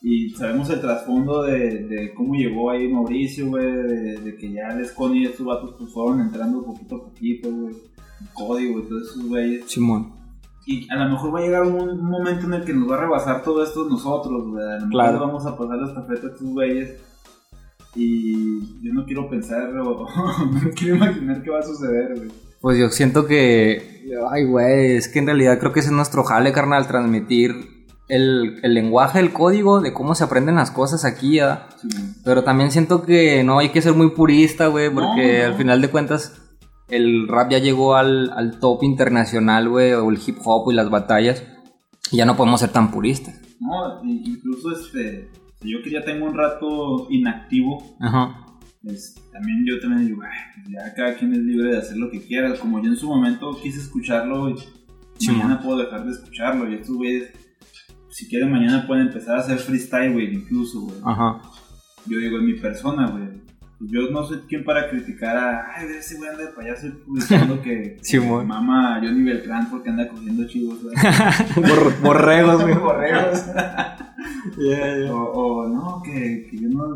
[0.02, 4.68] Y sabemos el trasfondo de, de cómo llegó ahí Mauricio, güey, de, de que ya
[4.78, 7.74] el Scone y estos vatos pues fueron entrando poquito a poquito, güey.
[8.34, 9.64] Código y todos esos güeyes.
[9.72, 10.12] Simón.
[10.66, 12.96] Y a lo mejor va a llegar un, un momento en el que nos va
[12.98, 14.64] a rebasar todo esto nosotros, güey.
[14.66, 15.20] A lo mejor Claro.
[15.22, 17.02] vamos a pasar la estafeta a estos güeyes.
[17.95, 20.08] Y yo no quiero pensar o
[20.51, 22.29] no quiero imaginar qué va a suceder, güey.
[22.60, 24.03] Pues yo siento que.
[24.32, 27.51] Ay, güey, es que en realidad creo que ese es nuestro jale, carnal, transmitir
[28.08, 31.67] el, el lenguaje, el código de cómo se aprenden las cosas aquí, ¿ya?
[31.82, 31.89] Sí.
[32.23, 35.45] Pero también siento que no hay que ser muy purista, güey, porque No, no.
[35.51, 36.39] al final de cuentas
[36.89, 40.89] el rap ya llegó al, al top internacional, güey, o el hip hop y las
[40.89, 41.43] batallas.
[42.12, 43.36] Y ya no podemos ser tan puristas.
[43.60, 45.29] No, incluso este,
[45.71, 48.36] yo que ya tengo un rato inactivo, Ajá.
[48.84, 52.10] pues, también yo también digo, "Ay, pues ya cada quien es libre de hacer lo
[52.12, 52.54] que quiera.
[52.58, 54.56] Como yo en su momento quise escucharlo, y
[55.19, 56.69] Sí, mañana puedo dejar de escucharlo.
[56.69, 57.30] Y estos güeyes,
[58.10, 60.97] si quieren, mañana pueden empezar a hacer freestyle, güey, incluso, güey.
[61.06, 61.39] Ajá.
[62.08, 63.23] Yo digo, en mi persona, güey.
[63.80, 67.97] Yo no soy quien para criticar a, ay, ese güey anda de payaso publicando que,
[68.02, 70.95] Sí, que mama a Johnny Beltrán porque anda cogiendo chivos, güey.
[71.56, 72.76] Bor- borregos, güey.
[72.76, 73.43] Borregos.
[74.58, 75.13] Ya.
[75.13, 75.23] O,
[75.63, 76.95] o no, que, que yo no,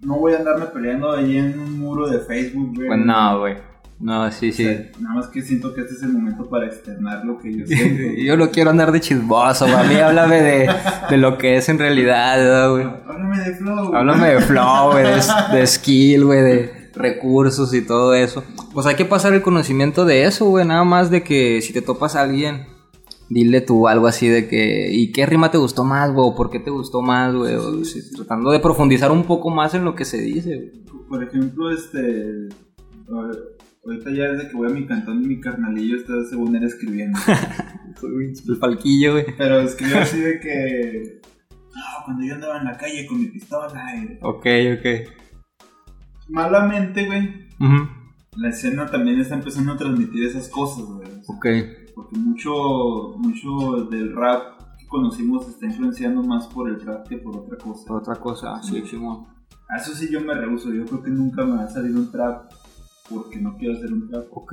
[0.00, 2.88] no voy a andarme peleando ahí en un muro de Facebook, güey.
[2.88, 3.54] Pues no, güey.
[3.98, 4.64] No, sí, O sí.
[5.00, 8.20] nada más que siento que este es el momento para externar lo que yo siento.
[8.20, 9.74] Yo no quiero andar de chismoso, güey.
[9.76, 10.70] A mí háblame de,
[11.08, 12.84] de lo que es en realidad, ¿verdad, güey.
[12.84, 13.86] Háblame de flow.
[13.88, 13.98] güey.
[13.98, 15.20] Háblame de flow, güey, de,
[15.58, 18.44] de skill, güey, de recursos y todo eso.
[18.74, 20.66] Pues hay que pasar el conocimiento de eso, güey.
[20.66, 22.66] Nada más de que si te topas a alguien,
[23.28, 26.28] dile tú algo así de que, ¿y qué rima te gustó más, güey?
[26.28, 27.84] ¿O ¿Por qué te gustó más, güey?
[27.84, 30.84] Sí, tratando de profundizar un poco más en lo que se dice, güey.
[31.08, 32.48] Por ejemplo, este.
[33.84, 37.18] Ahorita ya desde que voy a mi cantón y mi carnalillo está según él escribiendo.
[38.02, 39.26] El falquillo, güey.
[39.38, 41.20] Pero escribió así de que.
[41.74, 43.84] No, cuando yo andaba en la calle con mi pistola.
[43.96, 44.46] y- Ok,
[44.78, 45.10] ok.
[46.28, 47.46] Malamente, güey.
[47.60, 47.88] Ujú.
[48.36, 51.08] la escena también está empezando a transmitir esas cosas, güey.
[51.28, 51.46] Ok.
[51.96, 57.38] Porque mucho, mucho del rap que conocimos está influenciando más por el rap que por
[57.38, 57.94] otra cosa.
[57.94, 59.26] Otra cosa, sí, Simón.
[59.70, 60.70] A eso sí yo me rehuso.
[60.74, 62.52] Yo creo que nunca me va a salir un trap
[63.08, 64.26] porque no quiero hacer un trap.
[64.30, 64.52] Ok.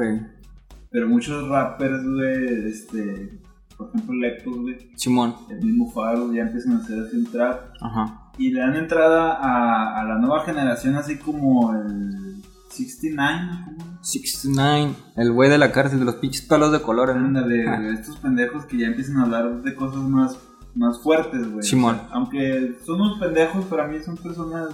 [0.89, 3.41] Pero muchos rappers, güey, este,
[3.77, 5.35] por ejemplo, Lectos, güey, Simón.
[5.49, 7.73] el mismo Faro, ya empiezan a hacer así un trap.
[7.81, 8.31] Ajá.
[8.37, 12.41] Y le dan entrada a, a la nueva generación, así como el
[12.73, 13.97] 69, ¿cómo?
[14.01, 14.95] 69.
[15.17, 17.11] El güey de la cárcel de los pinches pelos de color.
[17.11, 17.79] Ándale, Ajá.
[17.81, 20.37] de estos pendejos que ya empiezan a hablar de cosas más,
[20.75, 21.63] más fuertes, güey.
[21.63, 22.01] Simón.
[22.11, 24.69] Aunque son unos pendejos, para mí son personas.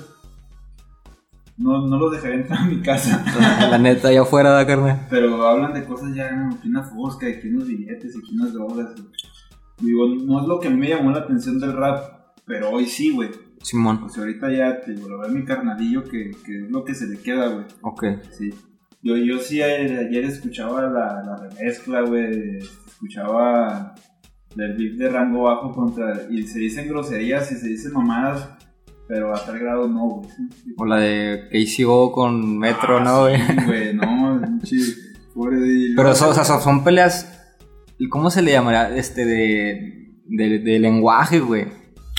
[1.58, 3.24] No, no los dejaría entrar a mi casa.
[3.70, 5.02] La neta, allá afuera da carne.
[5.10, 8.92] Pero hablan de cosas ya, aquí una fosca, aquí unos billetes, aquí unas drogas.
[9.80, 12.02] Digo, no es lo que me llamó la atención del rap,
[12.46, 13.30] pero hoy sí, güey.
[13.62, 14.02] Simón.
[14.02, 17.08] Pues ahorita ya, te digo, lo veo mi carnalillo que, que es lo que se
[17.08, 17.66] le queda, güey.
[17.82, 18.04] Ok.
[18.32, 18.50] Sí.
[19.02, 22.58] Yo, yo sí ayer, ayer escuchaba la, la remezcla, güey.
[22.58, 23.96] Escuchaba
[24.58, 26.24] el beat de rango bajo contra.
[26.30, 28.50] Y se dicen groserías y se dicen mamadas,
[29.08, 30.30] pero a tal grado no, güey.
[30.78, 33.38] O la de KCO con Metro, ¿no, güey?
[33.42, 34.42] Sí, güey, no,
[35.34, 37.36] pobre de- Pero so- o sea, so- son peleas.
[37.98, 38.96] ¿Y cómo se le llamaría?
[38.96, 40.14] Este de.
[40.26, 41.66] de, de lenguaje, güey.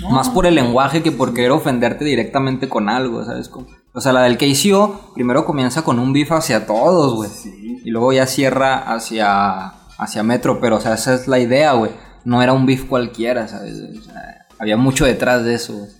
[0.09, 3.49] Más por el lenguaje que por querer ofenderte directamente con algo, ¿sabes?
[3.49, 7.31] Como- O sea, la del KCO primero comienza con un beef hacia todos, güey.
[7.31, 7.81] Sí.
[7.85, 11.93] Y luego ya cierra hacia, hacia Metro, pero o sea, esa es la idea, güey.
[12.25, 13.75] No era un beef cualquiera, ¿sabes?
[13.99, 15.91] O sea, había mucho detrás de eso, güey.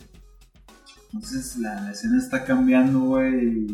[1.13, 3.67] Entonces la, escena está cambiando, güey.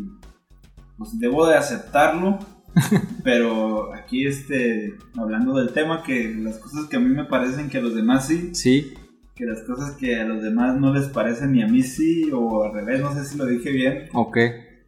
[0.97, 2.39] Pues debo de aceptarlo.
[3.23, 7.79] pero aquí, este, hablando del tema, que las cosas que a mí me parecen que
[7.79, 8.93] a los demás sí, Sí,
[9.37, 12.63] que las cosas que a los demás no les parecen ni a mí sí, o
[12.63, 14.37] al revés, no sé si lo dije bien, ok.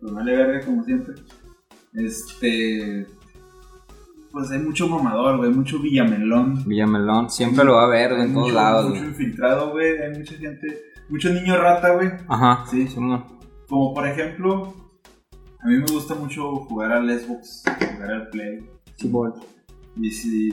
[0.01, 1.13] pues vale verga como siempre.
[1.93, 3.05] Este,
[4.31, 6.63] pues hay mucho mamador, güey, mucho villamelón.
[6.65, 10.17] Villamelón, siempre lo va a ver güey, en todos mucho, lados, Mucho infiltrado, güey, hay
[10.17, 10.67] mucha gente,
[11.09, 12.09] mucho niño rata, güey.
[12.27, 12.87] Ajá, Sí.
[12.87, 13.23] Simón.
[13.67, 14.73] Como por ejemplo,
[15.59, 18.67] a mí me gusta mucho jugar al Xbox, jugar al Play.
[18.97, 19.33] Simón.
[19.95, 20.49] Y si,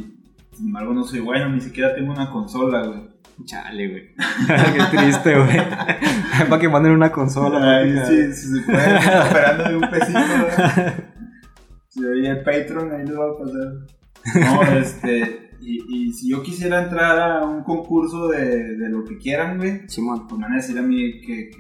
[0.53, 3.16] sin embargo, no soy bueno, ni siquiera tengo una consola, güey.
[3.45, 4.15] Chale, güey.
[4.91, 5.57] Qué triste, güey.
[6.49, 7.79] Para que manden una consola.
[7.79, 10.93] Ay, sí, si se puede, esperando de un pesito, güey.
[11.89, 14.73] Si oye el Patreon, ahí lo va a pasar.
[14.73, 19.19] No, este, y, y si yo quisiera entrar a un concurso de, de lo que
[19.19, 20.27] quieran, güey, Simón.
[20.27, 21.57] pues me van a decir a mí que, que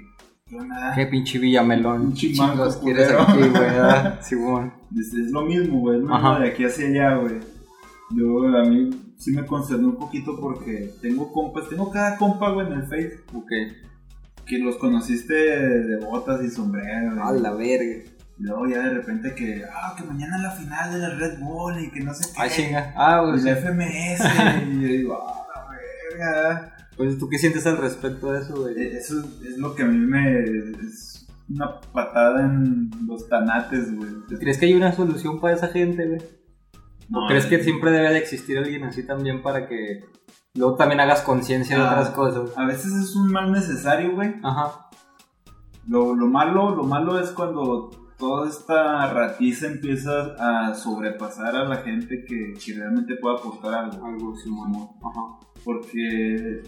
[0.47, 0.93] ¿qué onda?
[0.95, 2.13] Qué pinche Villamelón.
[2.15, 3.53] Chingos quieres aquí, güey.
[3.55, 4.73] ah, Simón.
[4.99, 7.35] Es, es lo mismo, güey, es lo mismo de aquí hacia allá, güey.
[8.11, 12.67] Yo, a mí sí me concernó un poquito porque tengo compas, tengo cada compa, güey,
[12.67, 13.51] en el Face, Ok.
[14.47, 17.23] que los conociste de botas y sombrero.
[17.25, 17.85] A la verga.
[18.39, 21.81] Y luego ya de repente que, ah, que mañana la final de la Red Bull
[21.83, 22.41] y que no sé qué.
[22.43, 22.95] Ah, chinga.
[22.97, 23.41] Ah, güey.
[23.43, 24.21] la FMS,
[24.69, 26.73] y yo digo, ah, la verga.
[26.97, 28.75] Pues, ¿tú qué sientes al respecto de eso, güey?
[28.79, 30.41] E- Eso es lo que a mí me.
[30.87, 34.11] Es una patada en los tanates, güey.
[34.39, 36.21] ¿Crees que hay una solución para esa gente, güey?
[37.13, 40.05] ¿O No, crees que siempre debe de existir alguien así también para que
[40.55, 41.91] luego también hagas conciencia de Ah.
[41.91, 42.51] otras cosas?
[42.57, 44.35] A veces es un mal necesario, güey.
[44.43, 44.89] Ajá.
[45.89, 51.77] Lo, lo malo, lo malo es cuando toda esta ratiza empieza a sobrepasar a la
[51.77, 54.05] gente que, que realmente puede aportar algo.
[54.07, 54.73] Algo, Simón.
[54.75, 55.49] Ajá.
[55.65, 56.63] Porque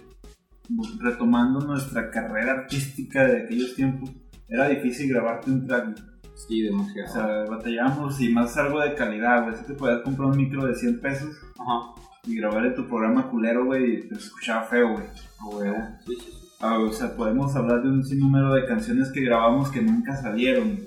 [1.00, 4.10] retomando nuestra carrera artística de aquellos tiempos,
[4.48, 5.98] era difícil grabarte un track.
[6.46, 7.08] Sí, demasiado.
[7.08, 9.56] O sea, batallábamos y más algo de calidad, güey.
[9.56, 11.94] Si te podías comprar un micro de 100 pesos Ajá.
[12.24, 15.06] y grabar en tu programa culero, güey, y te escuchaba feo, güey.
[15.42, 15.72] Güey.
[16.06, 16.48] Sí, sí, sí.
[16.60, 20.78] Ah, o sea, podemos hablar de un sinnúmero de canciones que grabamos que nunca salieron.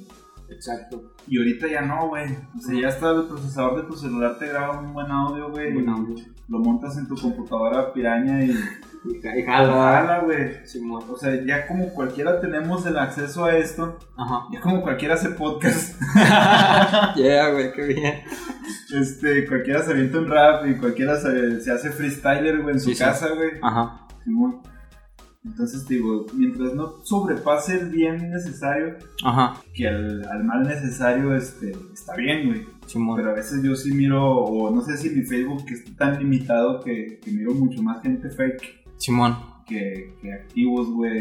[0.50, 1.14] Exacto.
[1.28, 2.26] Y ahorita ya no, güey.
[2.58, 5.74] O sea, ya está el procesador de tu celular, te graba un buen audio, güey.
[5.74, 6.16] Buen audio.
[6.48, 8.52] Lo montas en tu computadora piraña y.
[9.04, 9.72] Y jala.
[9.74, 10.66] Jala, güey.
[10.66, 11.04] Simón.
[11.10, 14.46] O sea, ya como cualquiera tenemos el acceso a esto, Ajá.
[14.54, 16.00] ya como cualquiera hace podcast,
[17.16, 18.14] Yeah, güey, qué bien.
[18.96, 22.92] este, cualquiera se avienta un rap y cualquiera se, se hace freestyler, güey, en su
[22.92, 23.52] Sí, casa, güey.
[23.62, 24.08] Ajá.
[24.24, 24.62] Simón.
[25.44, 29.56] Entonces, digo, mientras no sobrepase el bien necesario, Ajá.
[29.74, 32.66] que al, al mal necesario, este, está bien, güey.
[32.86, 33.16] Simón.
[33.18, 36.82] Pero a veces yo sí miro, o no sé si mi Facebook está tan limitado
[36.82, 39.38] que, que miro mucho más gente fake Simón.
[39.66, 41.20] que, que activos, güey,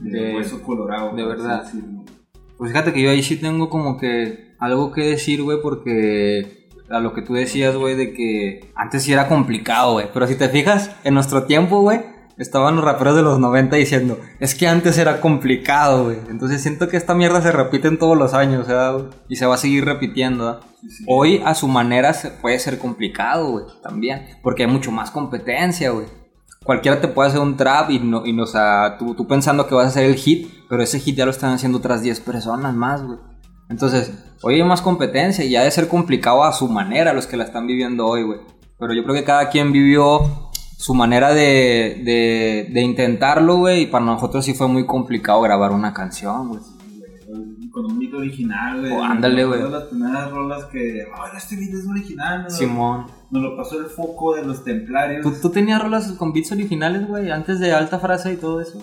[0.00, 1.14] de, De- hueso colorado.
[1.14, 1.62] de verdad.
[1.64, 2.04] decirlo.
[2.56, 7.00] Pues fíjate que yo ahí sí tengo como que algo que decir, güey, porque a
[7.00, 10.06] lo que tú decías, güey, de que antes sí era complicado, güey.
[10.12, 12.00] Pero si te fijas, en nuestro tiempo, güey,
[12.38, 16.18] estaban los raperos de los 90 diciendo, es que antes era complicado, güey.
[16.30, 19.54] Entonces siento que esta mierda se repite en todos los años, güey, y se va
[19.54, 20.48] a seguir repitiendo.
[20.48, 20.60] ¿ah?
[21.08, 25.90] Hoy a su manera se- puede ser complicado, güey, también, porque hay mucho más competencia,
[25.90, 26.06] güey.
[26.64, 29.66] Cualquiera te puede hacer un trap y, no, y no, o sea, tú, tú pensando
[29.66, 32.20] que vas a hacer el hit, pero ese hit ya lo están haciendo otras 10
[32.20, 33.18] personas más, güey.
[33.68, 37.36] Entonces, hoy hay más competencia y ya debe ser complicado a su manera los que
[37.36, 38.40] la están viviendo hoy, güey.
[38.78, 43.86] Pero yo creo que cada quien vivió su manera de, de, de intentarlo, güey, y
[43.86, 46.60] para nosotros sí fue muy complicado grabar una canción, güey.
[47.74, 48.92] Con un beat original, güey.
[48.92, 49.58] Oh, ándale, güey.
[49.58, 51.02] Todas las primeras rolas que.
[51.12, 52.50] Ay, este beat es original, ¿no?
[52.50, 53.06] Simón.
[53.30, 55.22] Nos lo pasó el foco de los templarios.
[55.22, 58.80] ¿Tú, tú tenías rolas con beats originales, güey, antes de Alta Frase y todo eso?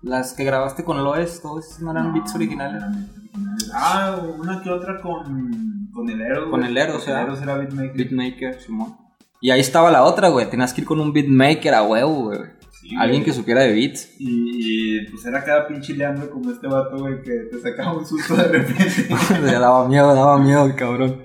[0.00, 2.82] Las que grabaste con Loes, todo eso no eran beats originales.
[2.82, 3.70] eran beats originales.
[3.74, 6.48] Ah, una que otra con, con el Eros.
[6.50, 6.70] Con güey.
[6.70, 7.22] el Eros, Porque ¿verdad?
[7.22, 7.96] El Eros era beatmaker.
[7.96, 8.96] Beatmaker, Simón.
[9.40, 10.48] Y ahí estaba la otra, güey.
[10.48, 12.40] Tenías que ir con un beatmaker a huevo, güey.
[12.82, 13.24] Sí, Alguien güey.
[13.24, 14.10] que supiera de beats.
[14.18, 18.04] Y, y, pues era cada pinche leandro como este vato, güey, que te sacaba un
[18.04, 19.08] susto de repente.
[19.40, 21.22] Le daba miedo, daba miedo, el cabrón.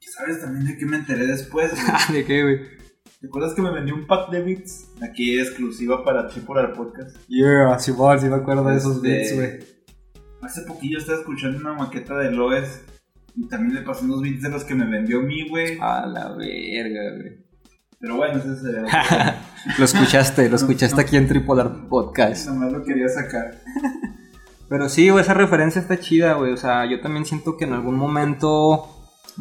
[0.00, 1.70] ¿Sabes también de qué me enteré después?
[1.72, 2.18] güey?
[2.20, 2.58] ¿De qué, güey?
[3.20, 4.88] ¿Te acuerdas que me vendí un pack de beats?
[5.02, 7.16] Aquí exclusiva para Tripolar Podcast.
[7.28, 9.58] Yeah, Simón, sí me acuerdo de esos Este, beats, güey.
[10.40, 12.82] Hace poquillo estaba escuchando una maqueta de Loes
[13.36, 15.78] y también le pasé unos beats de los que me vendió a mí, güey.
[15.80, 17.51] A la verga, güey.
[18.02, 19.40] Pero bueno, ese sería.
[19.78, 21.02] Lo escuchaste, lo escuchaste no.
[21.02, 22.48] aquí en Tripolar Podcast.
[22.48, 23.60] Nomás lo quería sacar.
[24.68, 26.52] Pero sí, güey, esa referencia está chida, güey.
[26.52, 28.88] O sea, yo también siento que en algún momento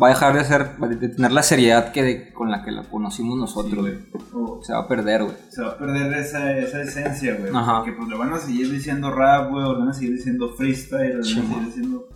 [0.01, 2.83] va a dejar de ser, de tener la seriedad que de- con la que la
[2.83, 3.97] conocimos nosotros, güey.
[4.33, 5.35] O Se va a perder, güey.
[5.49, 7.51] se va a perder esa, esa esencia, güey.
[7.55, 7.77] Ajá.
[7.79, 10.53] Porque pues le van a seguir diciendo rap, güey, o le van a seguir diciendo
[10.55, 12.07] freestyle, le van a seguir diciendo.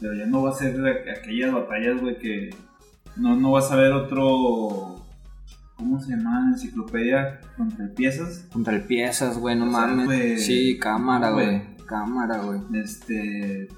[0.00, 2.50] Pero ya no va a ser aqu- aquellas batallas, güey, que
[3.16, 5.01] no, no vas a ver otro.
[5.82, 6.50] ¿Cómo se llama?
[6.52, 8.46] Enciclopedia contra piezas.
[8.52, 10.46] Contra el piezas, güey, no O sea, mames.
[10.46, 11.62] Sí, cámara, güey.
[11.86, 12.60] Cámara, güey.
[12.74, 13.68] Este.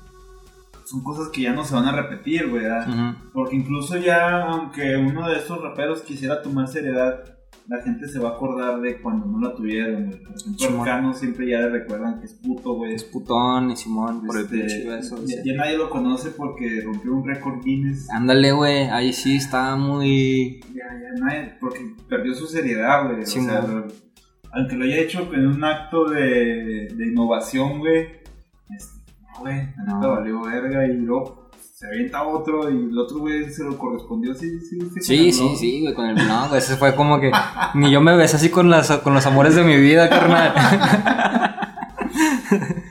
[0.85, 2.67] Son cosas que ya no se van a repetir, güey.
[2.67, 3.17] Ujú.
[3.33, 7.34] Porque incluso ya, aunque uno de estos raperos quisiera tomar seriedad,
[7.67, 10.23] la gente se va a acordar de cuando no la tuvieron, güey.
[10.23, 10.81] Por ejemplo.
[10.83, 12.95] Arcano siempre ya le recuerdan que es puto, güey.
[12.95, 15.17] Es putón y Simón por el Este, pinche beso.
[15.25, 18.11] ya, nadie lo conoce porque rompió un récord Guinness.
[18.11, 18.89] Ándale, güey.
[18.91, 20.61] Ahí sí está muy.
[20.75, 23.25] Ya, ya nadie, porque perdió su seriedad, güey.
[23.25, 23.87] Sí, o sea, lo-
[24.53, 28.09] aunque lo haya hecho en un acto de, de innovación, güey.
[28.77, 30.01] este, no, güey, No.
[30.11, 31.44] valió verga y luego
[31.85, 34.35] se avienta otro y el otro, güey, se lo correspondió.
[34.35, 35.01] Sí, sí, sí.
[35.01, 36.59] Sí, sí, sí, güey, con el blog, güey.
[36.59, 37.31] Ese fue como que.
[37.75, 40.55] Ni yo me besé así con, las, con los amores de mi vida, carnal.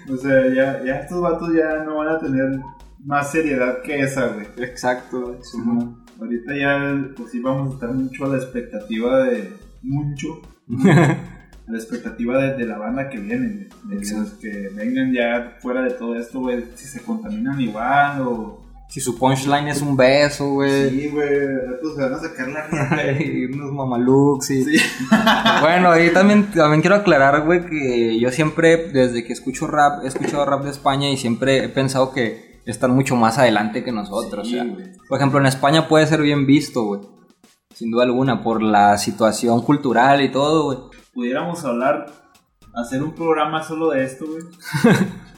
[0.10, 2.60] O sea, ya, ya estos vatos ya no van a tener
[3.04, 4.46] más seriedad que esa, güey.
[4.58, 5.38] Exacto, güey.
[5.52, 9.54] Como ahorita ya, pues sí, vamos a estar mucho a la expectativa de.
[9.82, 10.40] Mucho.
[10.88, 14.00] a la expectativa de, de la banda que viene, güey.
[14.00, 16.64] De los que vengan ya fuera de todo esto, güey.
[16.76, 18.63] Si se contaminan igual o.
[18.94, 20.92] Si su punchline es un beso, güey.
[20.92, 21.28] Sí, güey.
[21.82, 22.68] Pues se van a sacar la
[23.56, 24.64] unos mamalux y...
[24.64, 24.78] Sí.
[25.62, 30.08] Bueno, ahí también, también quiero aclarar, güey, que yo siempre, desde que escucho rap, he
[30.10, 34.48] escuchado rap de España y siempre he pensado que están mucho más adelante que nosotros.
[34.48, 34.92] Sí, o sea, güey.
[35.10, 37.02] por ejemplo, en España puede ser bien visto, güey.
[37.74, 40.78] Sin duda alguna, por la situación cultural y todo, güey.
[41.16, 42.12] Pudiéramos hablar,
[42.76, 44.44] hacer un programa solo de esto, güey.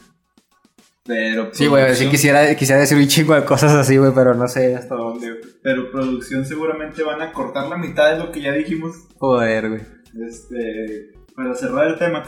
[1.06, 1.50] Pero.
[1.54, 4.76] Sí, güey, sí quisiera, quisiera decir un chingo de cosas así, güey, pero no sé
[4.76, 5.40] hasta dónde.
[5.62, 8.96] Pero producción seguramente van a cortar la mitad de lo que ya dijimos.
[9.20, 9.82] Joder, güey.
[10.28, 12.24] Este, para cerrar el tema,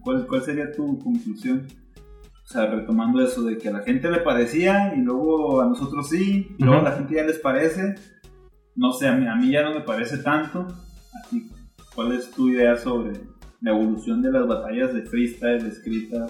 [0.00, 1.66] ¿cuál, ¿cuál sería tu conclusión?
[2.44, 6.08] O sea, retomando eso de que a la gente le parecía y luego a nosotros
[6.08, 7.96] sí, y luego a la gente ya les parece.
[8.74, 10.68] No sé, a mí, a mí ya no me parece tanto.
[11.22, 11.50] Así,
[11.94, 13.12] ¿cuál es tu idea sobre
[13.60, 16.26] la evolución de las batallas de freestyle, de escrita,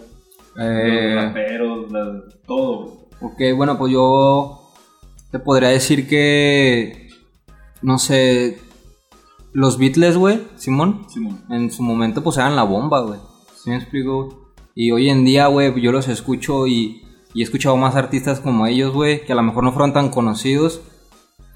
[0.59, 3.09] Eh, los raperos, la- todo?
[3.21, 4.71] Ok, bueno, pues yo
[5.31, 7.09] te podría decir que,
[7.81, 8.59] no sé,
[9.53, 11.43] los Beatles, güey, Simón, Simón.
[11.51, 13.21] en su momento pues eran la bomba, güey.
[13.63, 14.53] ¿Sí me explico?
[14.75, 17.03] Y hoy en día, güey, yo los escucho y,
[17.35, 20.09] y he escuchado más artistas como ellos, güey, que a lo mejor no fueron tan
[20.09, 20.81] conocidos.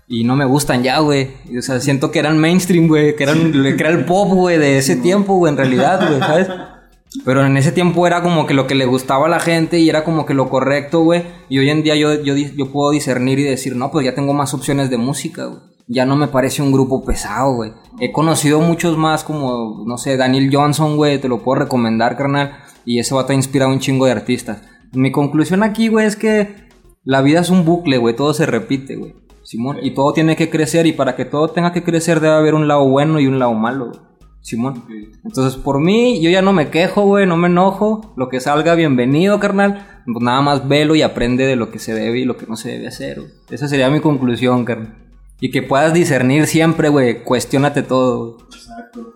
[0.09, 1.31] Y no me gustan ya, güey.
[1.59, 3.17] O sea, siento que eran mainstream, güey.
[3.17, 6.49] Que, eran, que era el pop, güey, de ese tiempo, güey, en realidad, güey, ¿sabes?
[7.25, 9.89] Pero en ese tiempo era como que lo que le gustaba a la gente y
[9.89, 11.25] era como que lo correcto, güey.
[11.49, 14.33] Y hoy en día yo, yo, yo puedo discernir y decir, no, pues ya tengo
[14.33, 15.61] más opciones de música, güey.
[15.89, 17.73] Ya no me parece un grupo pesado, güey.
[18.01, 21.21] He conocido muchos más como, no sé, Daniel Johnson, güey.
[21.21, 22.59] Te lo puedo recomendar, carnal.
[22.85, 24.63] Y ese vato ha inspirado un chingo de artistas.
[24.93, 26.67] Mi conclusión aquí, güey, es que
[27.05, 28.17] la vida es un bucle, güey.
[28.17, 29.15] Todo se repite, güey.
[29.45, 29.79] Simón.
[29.81, 30.87] Y todo tiene que crecer.
[30.87, 33.55] Y para que todo tenga que crecer debe haber un lado bueno y un lado
[33.55, 34.01] malo, güey.
[34.47, 34.85] Simón.
[35.25, 38.15] Entonces, por mí, yo ya no me quejo, güey, no me enojo.
[38.17, 39.85] Lo que salga, bienvenido, carnal.
[40.07, 42.55] Pues nada más velo y aprende de lo que se debe y lo que no
[42.55, 43.33] se debe hacer, güey.
[43.51, 44.95] Esa sería mi conclusión, carnal.
[45.41, 47.25] Y que puedas discernir siempre, güey.
[47.25, 48.37] Cuestiónate todo.
[48.55, 49.15] Exacto.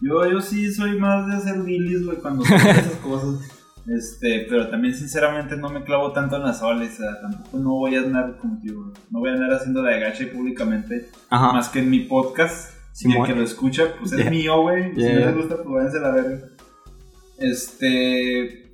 [0.00, 3.48] Yo, yo sí soy más de hacer bilis, güey, cuando esas cosas.
[3.86, 7.70] Este, pero también sinceramente no me clavo tanto en las olas, o sea, tampoco no
[7.70, 11.52] voy a andar contigo, no voy a andar haciendo de agache públicamente, Ajá.
[11.52, 12.75] más que en mi podcast.
[13.04, 14.94] Y el que lo escucha, pues es mío, güey.
[14.94, 16.48] Si no les gusta, pues váyanse a la verga.
[17.38, 18.72] Este.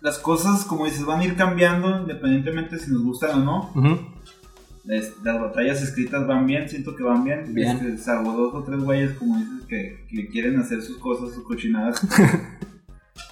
[0.00, 3.72] Las cosas, como dices, van a ir cambiando independientemente si nos gustan o no.
[4.88, 7.54] Es- las batallas escritas van bien, siento que van bien.
[7.54, 7.76] Bien.
[7.76, 11.44] Este, salvo dos o tres güeyes, como dices, que, que quieren hacer sus cosas, sus
[11.44, 12.00] cochinadas.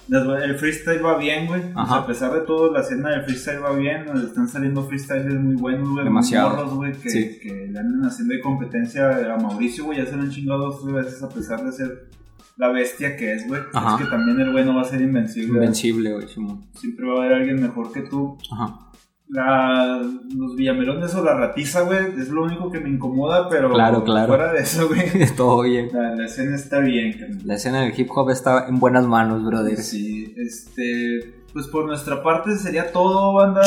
[0.09, 1.61] El freestyle va bien, güey.
[1.61, 1.95] O sea, Ajá.
[1.97, 4.05] a pesar de todo, la escena del freestyle va bien.
[4.05, 5.95] nos Están saliendo freestylers muy buenos, güey.
[5.95, 6.75] muy Demasiado.
[6.75, 7.39] güey, que, Sí.
[7.41, 9.99] que le andan haciendo de competencia a Mauricio, güey.
[9.99, 12.09] Ya se lo han chingado dos tres veces a pesar de ser
[12.57, 13.61] la bestia que es, güey.
[13.61, 15.53] Es que también el güey no va a ser invencible.
[15.59, 16.27] Invencible, güey.
[16.27, 18.37] Siempre va a haber alguien mejor que tú.
[18.51, 18.90] Ajá.
[19.33, 20.01] La,
[20.35, 24.27] los villamelones o la ratiza, güey, es lo único que me incomoda, pero Claro, claro.
[24.27, 25.03] fuera de eso, güey,
[25.37, 25.89] todo bien.
[25.93, 27.39] la, la escena está bien, carnal.
[27.45, 29.77] La escena del hip hop está en buenas manos, brother.
[29.77, 33.61] Sí, este, pues por nuestra parte sería todo, banda.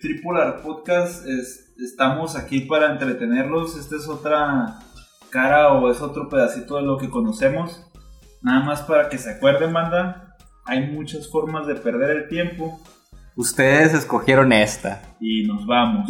[0.00, 3.76] Tripular Podcast, es- estamos aquí para entretenerlos.
[3.76, 4.78] Esta es otra
[5.30, 7.82] cara o es otro pedacito de lo que conocemos.
[8.40, 10.36] Nada más para que se acuerden, banda.
[10.64, 12.80] Hay muchas formas de perder el tiempo
[13.36, 15.02] Ustedes escogieron esta.
[15.20, 16.08] y nos vamos.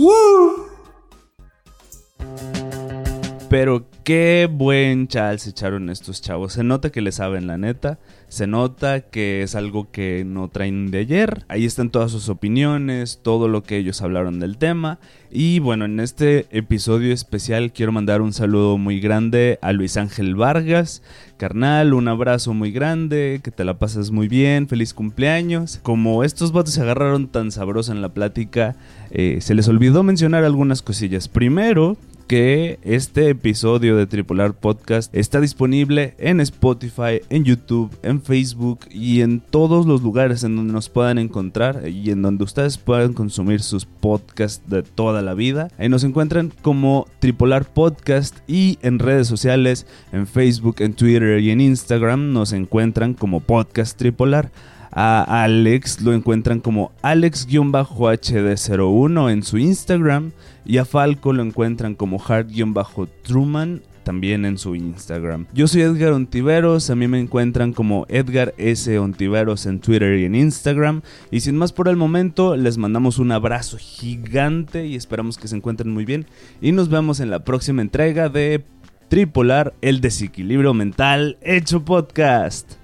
[3.49, 6.55] Pero qué buen chal se echaron estos chavos.
[6.55, 8.01] Se nota que le saben la neta.
[8.27, 11.45] Se nota que es algo que no traen de ayer.
[11.47, 14.99] Ahí están todas sus opiniones, todo lo que ellos hablaron del tema.
[15.31, 20.35] Y bueno, en este episodio especial quiero mandar un saludo muy grande a Luis Ángel
[20.35, 21.03] Vargas.
[21.37, 25.79] Carnal, un abrazo muy grande, que te la pases muy bien, feliz cumpleaños.
[25.85, 28.75] Como estos vatos se agarraron tan sabroso en la plática,
[29.13, 31.29] eh, se les olvidó mencionar algunas cosillas.
[31.29, 31.97] Primero,
[32.27, 39.21] que este episodio de Tripular Podcast está disponible en Spotify, en YouTube, en Facebook y
[39.21, 43.63] en todos los lugares en donde nos puedan encontrar y en donde ustedes puedan consumir
[43.63, 45.71] sus podcasts de toda la vida.
[45.79, 51.51] Ahí nos encuentran como Tripular Podcast y en redes sociales, en Facebook, en Twitter y
[51.51, 54.51] en Instagram nos encuentran como Podcast Tripolar.
[54.99, 60.33] A Alex lo encuentran como Alex-HD01 en su Instagram.
[60.67, 65.47] Y a Falco lo encuentran como Hard-Truman también en su Instagram.
[65.53, 68.97] Yo soy Edgar Ontiveros, a mí me encuentran como Edgar S.
[69.01, 71.03] Ontiveros en Twitter y en Instagram.
[71.33, 75.57] Y sin más por el momento, les mandamos un abrazo gigante y esperamos que se
[75.57, 76.27] encuentren muy bien.
[76.61, 78.65] Y nos vemos en la próxima entrega de
[79.09, 82.75] Tripolar, el desequilibrio mental hecho podcast.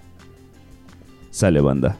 [1.31, 1.99] Sale banda.